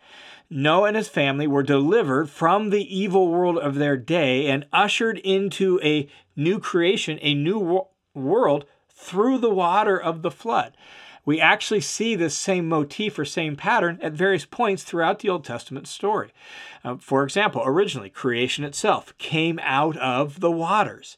Noah 0.50 0.88
and 0.88 0.96
his 0.96 1.08
family 1.08 1.46
were 1.46 1.62
delivered 1.62 2.28
from 2.28 2.70
the 2.70 2.94
evil 2.94 3.28
world 3.28 3.58
of 3.58 3.76
their 3.76 3.96
day 3.96 4.48
and 4.48 4.66
ushered 4.72 5.18
into 5.18 5.80
a 5.82 6.08
new 6.37 6.58
creation, 6.58 7.18
a 7.22 7.35
new 7.35 7.58
wo- 7.58 7.88
world 8.14 8.66
through 8.90 9.38
the 9.38 9.50
water 9.50 9.98
of 9.98 10.22
the 10.22 10.30
flood. 10.30 10.76
We 11.24 11.40
actually 11.40 11.80
see 11.80 12.14
this 12.14 12.37
same 12.37 12.68
motif 12.68 13.18
or 13.18 13.24
same 13.24 13.54
pattern 13.56 13.98
at 14.02 14.12
various 14.12 14.44
points 14.44 14.82
throughout 14.82 15.20
the 15.20 15.28
Old 15.28 15.44
Testament 15.44 15.87
story. 15.87 16.32
Uh, 16.85 16.96
for 16.96 17.22
example, 17.22 17.62
originally, 17.64 18.11
creation 18.11 18.64
itself 18.64 19.16
came 19.18 19.61
out 19.62 19.96
of 19.96 20.40
the 20.40 20.50
waters. 20.50 21.16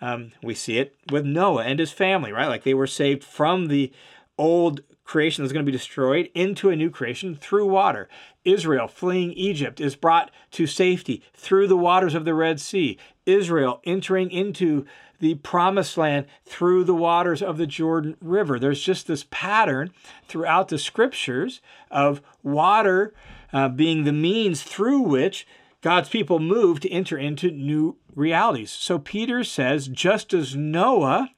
Um, 0.00 0.32
we 0.42 0.54
see 0.54 0.78
it 0.78 0.96
with 1.10 1.24
Noah 1.24 1.62
and 1.62 1.78
his 1.78 1.92
family, 1.92 2.32
right? 2.32 2.48
Like 2.48 2.64
they 2.64 2.74
were 2.74 2.88
saved 2.88 3.22
from 3.22 3.68
the 3.68 3.92
old 4.38 4.82
creation 5.04 5.44
that's 5.44 5.52
going 5.52 5.64
to 5.64 5.70
be 5.70 5.76
destroyed 5.76 6.30
into 6.34 6.70
a 6.70 6.76
new 6.76 6.90
creation 6.90 7.34
through 7.34 7.66
water. 7.66 8.08
Israel 8.44 8.88
fleeing 8.88 9.32
Egypt 9.32 9.80
is 9.80 9.96
brought 9.96 10.30
to 10.52 10.66
safety 10.66 11.22
through 11.34 11.68
the 11.68 11.76
waters 11.76 12.14
of 12.14 12.24
the 12.24 12.34
Red 12.34 12.60
Sea. 12.60 12.98
Israel 13.26 13.80
entering 13.84 14.30
into 14.30 14.86
the 15.20 15.34
promised 15.36 15.96
land 15.96 16.26
through 16.44 16.84
the 16.84 16.94
waters 16.94 17.42
of 17.42 17.56
the 17.56 17.66
Jordan 17.66 18.16
River. 18.20 18.58
There's 18.58 18.82
just 18.82 19.06
this 19.06 19.26
pattern 19.30 19.92
throughout 20.28 20.68
the 20.68 20.78
scriptures 20.78 21.60
of 21.90 22.20
water 22.42 23.14
uh, 23.52 23.68
being 23.68 24.04
the 24.04 24.12
means 24.12 24.62
through 24.62 25.00
which 25.00 25.46
God's 25.80 26.08
people 26.08 26.40
move 26.40 26.80
to 26.80 26.90
enter 26.90 27.16
into 27.16 27.50
new 27.50 27.96
realities. 28.14 28.70
So 28.70 28.98
Peter 28.98 29.44
says, 29.44 29.86
just 29.88 30.32
as 30.32 30.56
Noah 30.56 31.30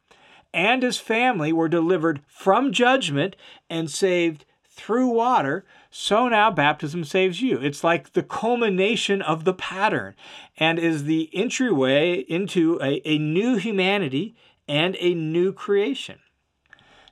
and 0.57 0.83
his 0.83 0.97
family 0.97 1.53
were 1.53 1.69
delivered 1.69 2.23
from 2.27 2.73
judgment 2.73 3.37
and 3.69 3.91
saved 3.91 4.47
through 4.65 5.09
water, 5.09 5.67
so 5.91 6.29
now 6.29 6.51
baptism 6.51 7.05
saves 7.05 7.43
you. 7.43 7.59
It's 7.59 7.85
like 7.85 8.15
the 8.15 8.23
culmination 8.23 9.21
of 9.21 9.45
the 9.45 9.53
pattern 9.53 10.15
and 10.57 10.79
is 10.79 11.05
the 11.05 11.31
entryway 11.35 12.25
into 12.29 12.81
a, 12.83 13.03
a 13.05 13.19
new 13.19 13.57
humanity 13.57 14.35
and 14.67 14.97
a 14.99 15.15
new 15.15 15.53
creation. 15.53 16.21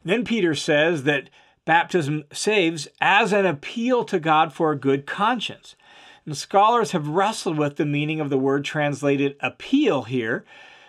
Then 0.03 0.25
Peter 0.25 0.55
says 0.55 1.05
that 1.05 1.29
baptism 1.67 2.25
saves 2.33 2.89
as 3.01 3.33
an 3.33 3.45
appeal 3.45 4.05
to 4.05 4.19
God 4.19 4.55
for 4.55 4.73
a 4.73 4.79
good 4.79 5.07
conscience. 5.07 5.77
And 6.25 6.37
scholars 6.37 6.93
have 6.93 7.09
wrestled 7.09 7.59
with 7.59 7.77
the 7.77 7.87
meaning 7.87 8.21
of 8.21 8.31
the 8.31 8.39
word 8.39 8.65
translated 8.65 9.37
appeal 9.41 10.03
here 10.03 10.45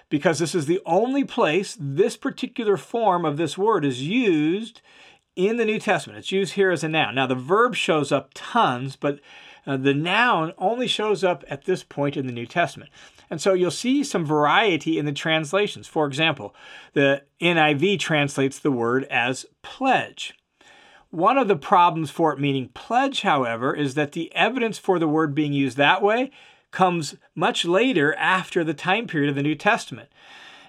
because 0.10 0.39
this 0.39 0.56
is 0.56 0.65
the 0.65 0.82
only 0.86 1.24
place 1.24 1.78
this 1.80 2.18
particular 2.18 2.78
form 2.78 3.26
of 3.26 3.38
this 3.38 3.58
word 3.58 3.86
is 3.86 4.02
used 4.02 4.82
in 5.36 5.58
the 5.58 5.65
New 5.65 5.80
Testament. 5.80 6.20
It's 6.20 6.32
used 6.32 6.54
here 6.54 6.72
as 6.72 6.84
a 6.84 6.89
noun. 6.89 7.15
Now, 7.15 7.28
the 7.28 7.36
verb 7.36 7.76
shows 7.76 8.12
up 8.12 8.32
tons, 8.34 8.96
but 8.96 9.20
uh, 9.68 9.78
the 9.78 9.94
noun 9.94 10.54
only 10.58 10.88
shows 10.88 11.24
up 11.24 11.44
at 11.50 11.65
this 11.65 11.84
point 11.84 12.15
in 12.15 12.28
the 12.28 12.34
New 12.34 12.46
Testament. 12.46 12.91
And 13.30 13.41
so 13.41 13.54
you'll 13.54 13.72
see 13.72 14.04
some 14.04 14.26
variety 14.26 15.00
in 15.00 15.06
the 15.06 15.12
translations. 15.12 15.88
For 15.88 16.06
example, 16.06 16.56
the 16.94 17.24
NIV 17.41 18.00
translates 18.00 18.60
the 18.60 18.72
word 18.72 19.06
as 19.06 19.46
pledge. 19.63 20.38
One 21.10 21.38
of 21.38 21.48
the 21.48 21.56
problems 21.56 22.12
for 22.12 22.34
it 22.34 22.39
meaning 22.39 22.70
pledge, 22.74 23.22
however, 23.22 23.74
is 23.74 23.96
that 23.96 24.12
the 24.12 24.34
evidence 24.36 24.78
for 24.78 25.00
the 25.00 25.08
word 25.08 25.34
being 25.34 25.54
used 25.54 25.78
that 25.78 26.02
way 26.02 26.32
comes 26.76 27.16
much 27.34 27.66
later 27.66 28.14
after 28.16 28.64
the 28.64 28.74
time 28.74 29.08
period 29.08 29.30
of 29.30 29.36
the 29.36 29.42
New 29.42 29.56
Testament. 29.56 30.10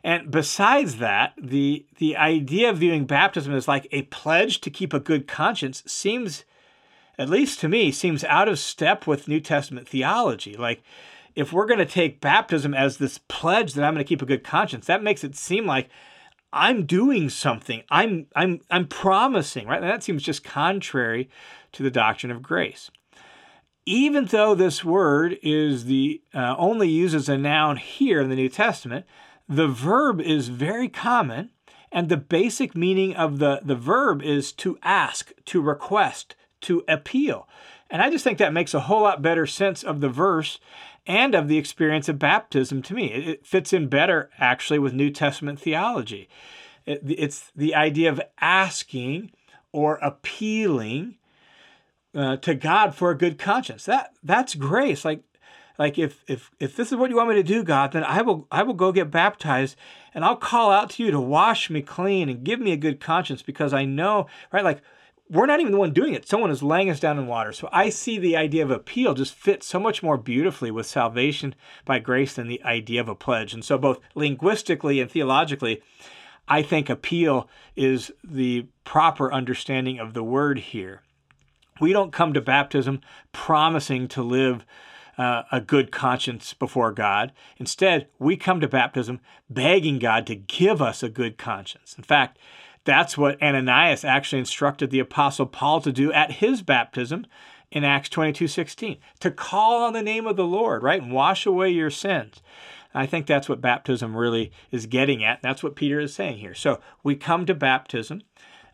And 0.05 0.31
besides 0.31 0.97
that, 0.97 1.35
the, 1.37 1.85
the 1.99 2.17
idea 2.17 2.71
of 2.71 2.79
viewing 2.79 3.07
baptism 3.07 3.53
as 3.53 3.67
like 3.67 3.89
a 3.91 4.03
pledge 4.03 4.61
to 4.61 4.71
keep 4.71 4.95
a 4.95 5.01
good 5.01 5.27
conscience 5.27 5.83
seems, 5.85 6.45
at 7.19 7.29
least 7.29 7.59
to 7.61 7.69
me, 7.69 7.91
seems 7.91 8.23
out 8.23 8.49
of 8.49 8.61
step 8.61 9.07
with 9.09 9.27
New 9.27 9.41
Testament 9.41 9.89
theology. 9.89 10.57
Like, 10.57 10.83
if 11.35 11.53
we're 11.53 11.67
going 11.67 11.81
to 11.81 11.85
take 11.85 12.21
baptism 12.21 12.73
as 12.73 12.97
this 12.97 13.19
pledge 13.19 13.75
that 13.75 13.85
I'm 13.85 13.95
going 13.95 14.05
to 14.05 14.09
keep 14.09 14.23
a 14.23 14.27
good 14.27 14.45
conscience, 14.45 14.87
that 14.87 15.03
makes 15.03 15.25
it 15.25 15.37
seem 15.37 15.67
like 15.67 15.91
I'm 16.53 16.87
doing 16.87 17.29
something. 17.29 17.83
I'm 17.91 18.27
I'm 18.35 18.61
I'm 18.71 18.87
promising, 18.87 19.67
right? 19.67 19.83
And 19.83 19.91
that 19.91 20.03
seems 20.03 20.23
just 20.23 20.45
contrary 20.45 21.29
to 21.73 21.83
the 21.83 21.91
doctrine 21.91 22.33
of 22.33 22.43
grace. 22.43 22.91
Even 23.89 24.25
though 24.25 24.57
this 24.57 24.85
word 24.85 25.39
is 25.45 25.85
the 25.85 26.21
uh, 26.35 26.57
only 26.59 26.89
used 26.89 27.15
as 27.15 27.29
a 27.29 27.39
noun 27.39 27.77
here 27.77 28.21
in 28.21 28.29
the 28.29 28.35
New 28.35 28.49
Testament, 28.49 29.07
the 29.49 29.69
verb 29.69 30.21
is 30.21 30.49
very 30.49 30.89
common, 30.89 31.51
and 31.93 32.09
the 32.09 32.17
basic 32.17 32.75
meaning 32.75 33.15
of 33.15 33.39
the, 33.39 33.61
the 33.65 33.77
verb 33.77 34.23
is 34.23 34.51
to 34.55 34.77
ask, 34.83 35.33
to 35.45 35.61
request, 35.61 36.35
to 36.63 36.83
appeal. 36.89 37.49
And 37.89 38.03
I 38.03 38.11
just 38.11 38.25
think 38.25 38.39
that 38.39 38.53
makes 38.53 38.75
a 38.75 38.81
whole 38.81 39.03
lot 39.03 39.23
better 39.23 39.47
sense 39.47 39.85
of 39.85 40.01
the 40.01 40.09
verse 40.09 40.59
and 41.07 41.37
of 41.37 41.47
the 41.47 41.57
experience 41.57 42.09
of 42.09 42.19
baptism 42.19 42.83
to 42.83 42.95
me. 42.95 43.13
It 43.13 43.47
fits 43.47 43.73
in 43.73 43.87
better, 43.87 44.31
actually, 44.39 44.81
with 44.81 44.95
New 44.95 45.11
Testament 45.11 45.61
theology. 45.61 46.29
It's 46.85 47.53
the 47.55 47.77
idea 47.77 48.11
of 48.11 48.21
asking 48.41 49.31
or 49.71 49.97
appealing 49.97 51.19
uh, 52.17 52.37
to 52.39 52.55
God 52.55 52.95
for 52.95 53.11
a 53.11 53.17
good 53.17 53.39
conscience. 53.39 53.85
That 53.85 54.13
that's 54.23 54.55
grace. 54.55 55.05
Like 55.05 55.23
like 55.79 55.99
if 55.99 56.25
if 56.27 56.51
if 56.59 56.75
this 56.75 56.91
is 56.91 56.97
what 56.97 57.11
you 57.11 57.17
want 57.17 57.29
me 57.29 57.35
to 57.37 57.43
do, 57.43 57.63
God, 57.63 57.93
then 57.93 58.05
I 58.05 58.23
will 58.23 58.47
I 58.51 58.63
will 58.63 58.75
go 58.75 58.91
get 58.91 59.11
baptized 59.11 59.77
and 60.15 60.25
I'll 60.25 60.37
call 60.37 60.71
out 60.71 60.91
to 60.91 61.05
you 61.05 61.11
to 61.11 61.21
wash 61.21 61.71
me 61.71 61.83
clean 61.83 62.29
and 62.29 62.45
give 62.45 62.59
me 62.61 62.73
a 62.73 62.77
good 62.77 63.01
conscience 63.01 63.43
because 63.43 63.75
I 63.75 63.85
know, 63.85 64.27
right? 64.51 64.65
Like 64.65 64.81
we're 65.29 65.47
not 65.47 65.61
even 65.61 65.73
the 65.73 65.79
one 65.79 65.93
doing 65.93 66.15
it. 66.15 66.29
Someone 66.29 66.51
is 66.51 66.63
laying 66.63 66.89
us 66.89 67.01
down 67.01 67.19
in 67.19 67.27
water. 67.27 67.53
So 67.53 67.69
I 67.73 67.91
see 67.91 68.17
the 68.19 68.37
idea 68.37 68.63
of 68.63 68.71
appeal 68.71 69.15
just 69.15 69.35
fit 69.35 69.63
so 69.63 69.81
much 69.81 70.03
more 70.03 70.17
beautifully 70.17 70.71
with 70.71 70.87
salvation 70.87 71.55
by 71.85 71.99
grace 71.99 72.35
than 72.35 72.47
the 72.47 72.63
idea 72.63 73.01
of 73.01 73.09
a 73.09 73.15
pledge. 73.15 73.53
And 73.53 73.65
so, 73.65 73.77
both 73.77 73.99
linguistically 74.15 75.01
and 75.01 75.11
theologically, 75.11 75.83
I 76.49 76.63
think 76.63 76.89
appeal 76.89 77.49
is 77.75 78.13
the 78.23 78.67
proper 78.85 79.33
understanding 79.33 79.99
of 79.99 80.15
the 80.15 80.23
word 80.23 80.59
here. 80.59 81.03
We 81.81 81.93
don't 81.93 82.13
come 82.13 82.33
to 82.33 82.41
baptism 82.41 83.01
promising 83.33 84.09
to 84.09 84.23
live 84.23 84.65
uh, 85.19 85.45
a 85.51 85.61
good 85.61 85.91
conscience 85.91 86.53
before 86.55 86.93
God. 86.93 87.33
Instead, 87.59 88.09
we 88.19 88.37
come 88.37 88.61
to 88.61 88.69
baptism 88.69 89.21
begging 89.49 89.99
God 89.99 90.27
to 90.27 90.35
give 90.35 90.83
us 90.83 91.03
a 91.03 91.09
good 91.09 91.39
conscience. 91.39 91.95
In 91.97 92.05
fact, 92.05 92.39
that's 92.85 93.19
what 93.19 93.43
Ananias 93.43 94.05
actually 94.05 94.39
instructed 94.39 94.91
the 94.91 95.01
apostle 95.01 95.47
Paul 95.47 95.81
to 95.81 95.93
do 95.93 96.13
at 96.13 96.33
his 96.33 96.63
baptism 96.63 97.27
in 97.71 97.83
Acts 97.83 98.09
22 98.09 98.47
16, 98.47 98.99
to 99.21 99.31
call 99.31 99.83
on 99.83 99.93
the 99.93 100.03
name 100.03 100.27
of 100.27 100.37
the 100.37 100.45
Lord, 100.45 100.83
right, 100.83 101.03
and 101.03 101.13
wash 101.13 101.47
away 101.47 101.71
your 101.71 101.91
sins. 101.91 102.41
I 102.95 103.05
think 103.05 103.27
that's 103.27 103.49
what 103.49 103.61
baptism 103.61 104.17
really 104.17 104.53
is 104.71 104.87
getting 104.87 105.23
at. 105.23 105.43
That's 105.43 105.63
what 105.63 105.77
Peter 105.77 106.01
is 106.01 106.15
saying 106.15 106.39
here. 106.39 106.55
So 106.55 106.81
we 107.03 107.17
come 107.17 107.45
to 107.47 107.55
baptism 107.55 108.23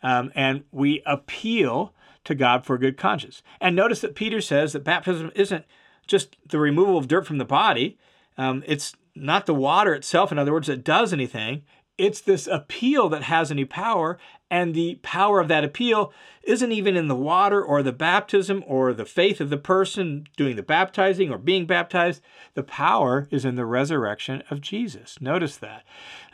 um, 0.03 0.31
and 0.35 0.65
we 0.71 1.03
appeal 1.07 1.93
to 2.24 2.35
God 2.35 2.64
for 2.64 2.74
a 2.74 2.78
good 2.78 2.96
conscience. 2.96 3.42
And 3.61 3.74
notice 3.74 4.00
that 4.00 4.14
Peter 4.14 4.40
says 4.40 4.72
that 4.72 4.85
baptism 4.85 5.30
isn't 5.35 5.64
just 6.06 6.37
the 6.46 6.58
removal 6.58 6.98
of 6.98 7.08
dirt 7.08 7.26
from 7.26 7.38
the 7.38 7.44
body, 7.44 7.98
um, 8.38 8.62
it's 8.66 8.94
not 9.14 9.46
the 9.46 9.54
water 9.54 9.94
itself, 9.94 10.32
in 10.32 10.38
other 10.38 10.52
words, 10.52 10.68
that 10.68 10.85
does 10.85 11.12
anything. 11.12 11.62
It's 11.98 12.20
this 12.20 12.46
appeal 12.46 13.09
that 13.11 13.24
has 13.24 13.50
any 13.50 13.64
power, 13.64 14.18
and 14.50 14.74
the 14.74 14.96
power 15.02 15.40
of 15.40 15.48
that 15.48 15.64
appeal 15.64 16.12
isn't 16.42 16.72
even 16.72 16.96
in 16.96 17.09
the 17.09 17.14
water 17.14 17.62
or 17.62 17.83
the 17.83 17.92
baptism 17.92 18.64
or 18.66 18.92
the 18.92 19.05
faith 19.05 19.40
of 19.40 19.50
the 19.50 19.59
person 19.59 20.26
doing 20.37 20.57
the 20.57 20.62
baptizing 20.62 21.31
or 21.31 21.38
being 21.38 21.66
baptized. 21.66 22.22
The 22.55 22.62
power 22.62 23.28
is 23.31 23.44
in 23.44 23.57
the 23.57 23.66
resurrection 23.66 24.42
of 24.50 24.61
Jesus. 24.61 25.20
Notice 25.20 25.57
that. 25.59 25.85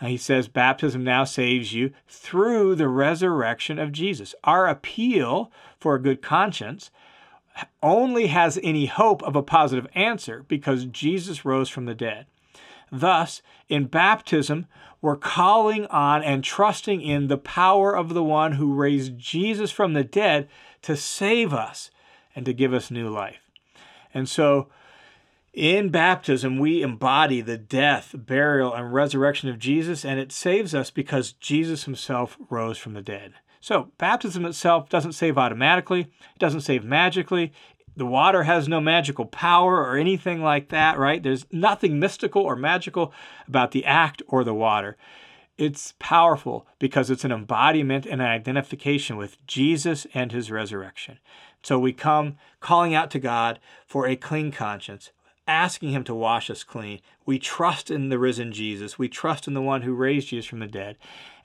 He 0.00 0.16
says, 0.16 0.48
Baptism 0.48 1.02
now 1.04 1.24
saves 1.24 1.72
you 1.72 1.92
through 2.08 2.76
the 2.76 2.88
resurrection 2.88 3.78
of 3.78 3.92
Jesus. 3.92 4.34
Our 4.44 4.66
appeal 4.68 5.52
for 5.78 5.94
a 5.94 6.02
good 6.02 6.22
conscience 6.22 6.90
only 7.82 8.28
has 8.28 8.58
any 8.62 8.86
hope 8.86 9.22
of 9.22 9.36
a 9.36 9.42
positive 9.42 9.86
answer 9.94 10.44
because 10.48 10.84
Jesus 10.86 11.44
rose 11.44 11.68
from 11.68 11.86
the 11.86 11.94
dead. 11.94 12.26
Thus, 12.90 13.42
in 13.68 13.86
baptism, 13.86 14.66
we're 15.00 15.16
calling 15.16 15.86
on 15.86 16.22
and 16.22 16.42
trusting 16.42 17.00
in 17.00 17.28
the 17.28 17.38
power 17.38 17.96
of 17.96 18.14
the 18.14 18.24
one 18.24 18.52
who 18.52 18.74
raised 18.74 19.18
Jesus 19.18 19.70
from 19.70 19.92
the 19.92 20.04
dead 20.04 20.48
to 20.82 20.96
save 20.96 21.52
us 21.52 21.90
and 22.34 22.44
to 22.46 22.52
give 22.52 22.72
us 22.72 22.90
new 22.90 23.08
life. 23.08 23.38
And 24.12 24.28
so, 24.28 24.68
in 25.52 25.88
baptism, 25.90 26.58
we 26.58 26.82
embody 26.82 27.40
the 27.40 27.58
death, 27.58 28.14
burial, 28.14 28.74
and 28.74 28.92
resurrection 28.92 29.48
of 29.48 29.58
Jesus, 29.58 30.04
and 30.04 30.20
it 30.20 30.30
saves 30.30 30.74
us 30.74 30.90
because 30.90 31.32
Jesus 31.32 31.84
himself 31.84 32.36
rose 32.48 32.78
from 32.78 32.94
the 32.94 33.02
dead. 33.02 33.34
So, 33.60 33.90
baptism 33.98 34.44
itself 34.44 34.88
doesn't 34.88 35.12
save 35.12 35.36
automatically, 35.36 36.02
it 36.02 36.38
doesn't 36.38 36.60
save 36.60 36.84
magically, 36.84 37.52
the 37.98 38.06
water 38.06 38.44
has 38.44 38.68
no 38.68 38.80
magical 38.80 39.26
power 39.26 39.84
or 39.84 39.96
anything 39.96 40.40
like 40.40 40.68
that, 40.68 40.98
right? 40.98 41.22
There's 41.22 41.46
nothing 41.50 41.98
mystical 41.98 42.42
or 42.42 42.54
magical 42.54 43.12
about 43.48 43.72
the 43.72 43.84
act 43.84 44.22
or 44.28 44.44
the 44.44 44.54
water. 44.54 44.96
It's 45.56 45.94
powerful 45.98 46.64
because 46.78 47.10
it's 47.10 47.24
an 47.24 47.32
embodiment 47.32 48.06
and 48.06 48.22
an 48.22 48.28
identification 48.28 49.16
with 49.16 49.44
Jesus 49.48 50.06
and 50.14 50.30
his 50.30 50.50
resurrection. 50.50 51.18
So 51.64 51.76
we 51.80 51.92
come 51.92 52.36
calling 52.60 52.94
out 52.94 53.10
to 53.10 53.18
God 53.18 53.58
for 53.84 54.06
a 54.06 54.14
clean 54.14 54.52
conscience, 54.52 55.10
asking 55.48 55.90
him 55.90 56.04
to 56.04 56.14
wash 56.14 56.48
us 56.50 56.62
clean. 56.62 57.00
We 57.26 57.40
trust 57.40 57.90
in 57.90 58.10
the 58.10 58.18
risen 58.20 58.52
Jesus. 58.52 58.96
We 58.96 59.08
trust 59.08 59.48
in 59.48 59.54
the 59.54 59.60
one 59.60 59.82
who 59.82 59.92
raised 59.92 60.28
Jesus 60.28 60.46
from 60.46 60.60
the 60.60 60.68
dead, 60.68 60.96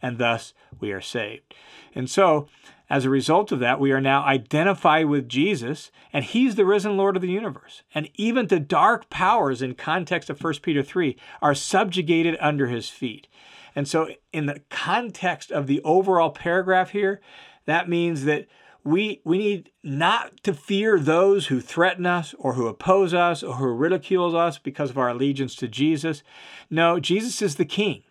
and 0.04 0.20
thus 0.20 0.54
we 0.80 0.92
are 0.92 1.02
saved. 1.02 1.56
And 1.96 2.08
so 2.08 2.48
as 2.93 3.06
a 3.06 3.10
result 3.10 3.51
of 3.51 3.60
that, 3.60 3.79
we 3.79 3.91
are 3.91 3.99
now 3.99 4.23
identified 4.23 5.08
with 5.08 5.27
Jesus, 5.27 5.89
and 6.13 6.23
he's 6.23 6.53
the 6.53 6.63
risen 6.63 6.95
Lord 6.95 7.15
of 7.15 7.23
the 7.23 7.27
universe. 7.27 7.82
And 7.95 8.08
even 8.13 8.45
the 8.45 8.60
dark 8.60 9.10
powers 9.10 9.63
in 9.63 9.73
context 9.73 10.29
of 10.29 10.39
1 10.39 10.53
Peter 10.62 10.84
3 10.84 11.17
are 11.41 11.56
subjugated 11.56 12.38
under 12.39 12.67
his 12.67 12.89
feet. 12.89 13.27
And 13.75 13.88
so, 13.88 14.10
in 14.32 14.45
the 14.45 14.62
context 14.69 15.51
of 15.51 15.65
the 15.65 15.82
overall 15.82 16.29
paragraph 16.29 16.91
here, 16.91 17.19
that 17.65 17.89
means 17.89 18.25
that 18.25 18.45
we, 18.84 19.21
we 19.23 19.39
need 19.39 19.71
not 19.82 20.43
to 20.43 20.53
fear 20.53 20.99
those 20.99 21.47
who 21.47 21.62
threaten 21.62 22.06
us 22.06 22.36
or 22.38 22.53
who 22.53 22.67
oppose 22.67 23.12
us 23.12 23.41
or 23.41 23.56
who 23.56 23.73
ridicule 23.73 24.38
us 24.38 24.60
because 24.60 24.91
of 24.91 24.99
our 24.99 25.10
allegiance 25.10 25.56
to 25.56 25.67
Jesus. 25.67 26.21
No, 26.69 26.99
Jesus 26.99 27.41
is 27.41 27.56
the 27.56 27.65
King 27.65 28.03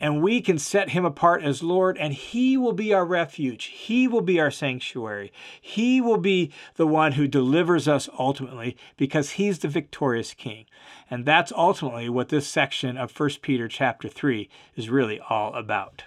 and 0.00 0.22
we 0.22 0.40
can 0.40 0.58
set 0.58 0.90
him 0.90 1.04
apart 1.04 1.42
as 1.42 1.62
Lord, 1.62 1.96
and 1.98 2.12
he 2.12 2.56
will 2.56 2.72
be 2.72 2.92
our 2.92 3.04
refuge. 3.04 3.64
He 3.66 4.06
will 4.06 4.20
be 4.20 4.38
our 4.38 4.50
sanctuary. 4.50 5.32
He 5.60 6.00
will 6.00 6.18
be 6.18 6.52
the 6.74 6.86
one 6.86 7.12
who 7.12 7.26
delivers 7.26 7.88
us 7.88 8.08
ultimately 8.18 8.76
because 8.96 9.32
he's 9.32 9.60
the 9.60 9.68
victorious 9.68 10.34
king. 10.34 10.66
And 11.10 11.24
that's 11.24 11.52
ultimately 11.52 12.08
what 12.08 12.28
this 12.28 12.46
section 12.46 12.96
of 12.96 13.18
1 13.18 13.30
Peter 13.42 13.68
chapter 13.68 14.08
3 14.08 14.48
is 14.74 14.90
really 14.90 15.20
all 15.20 15.54
about. 15.54 16.04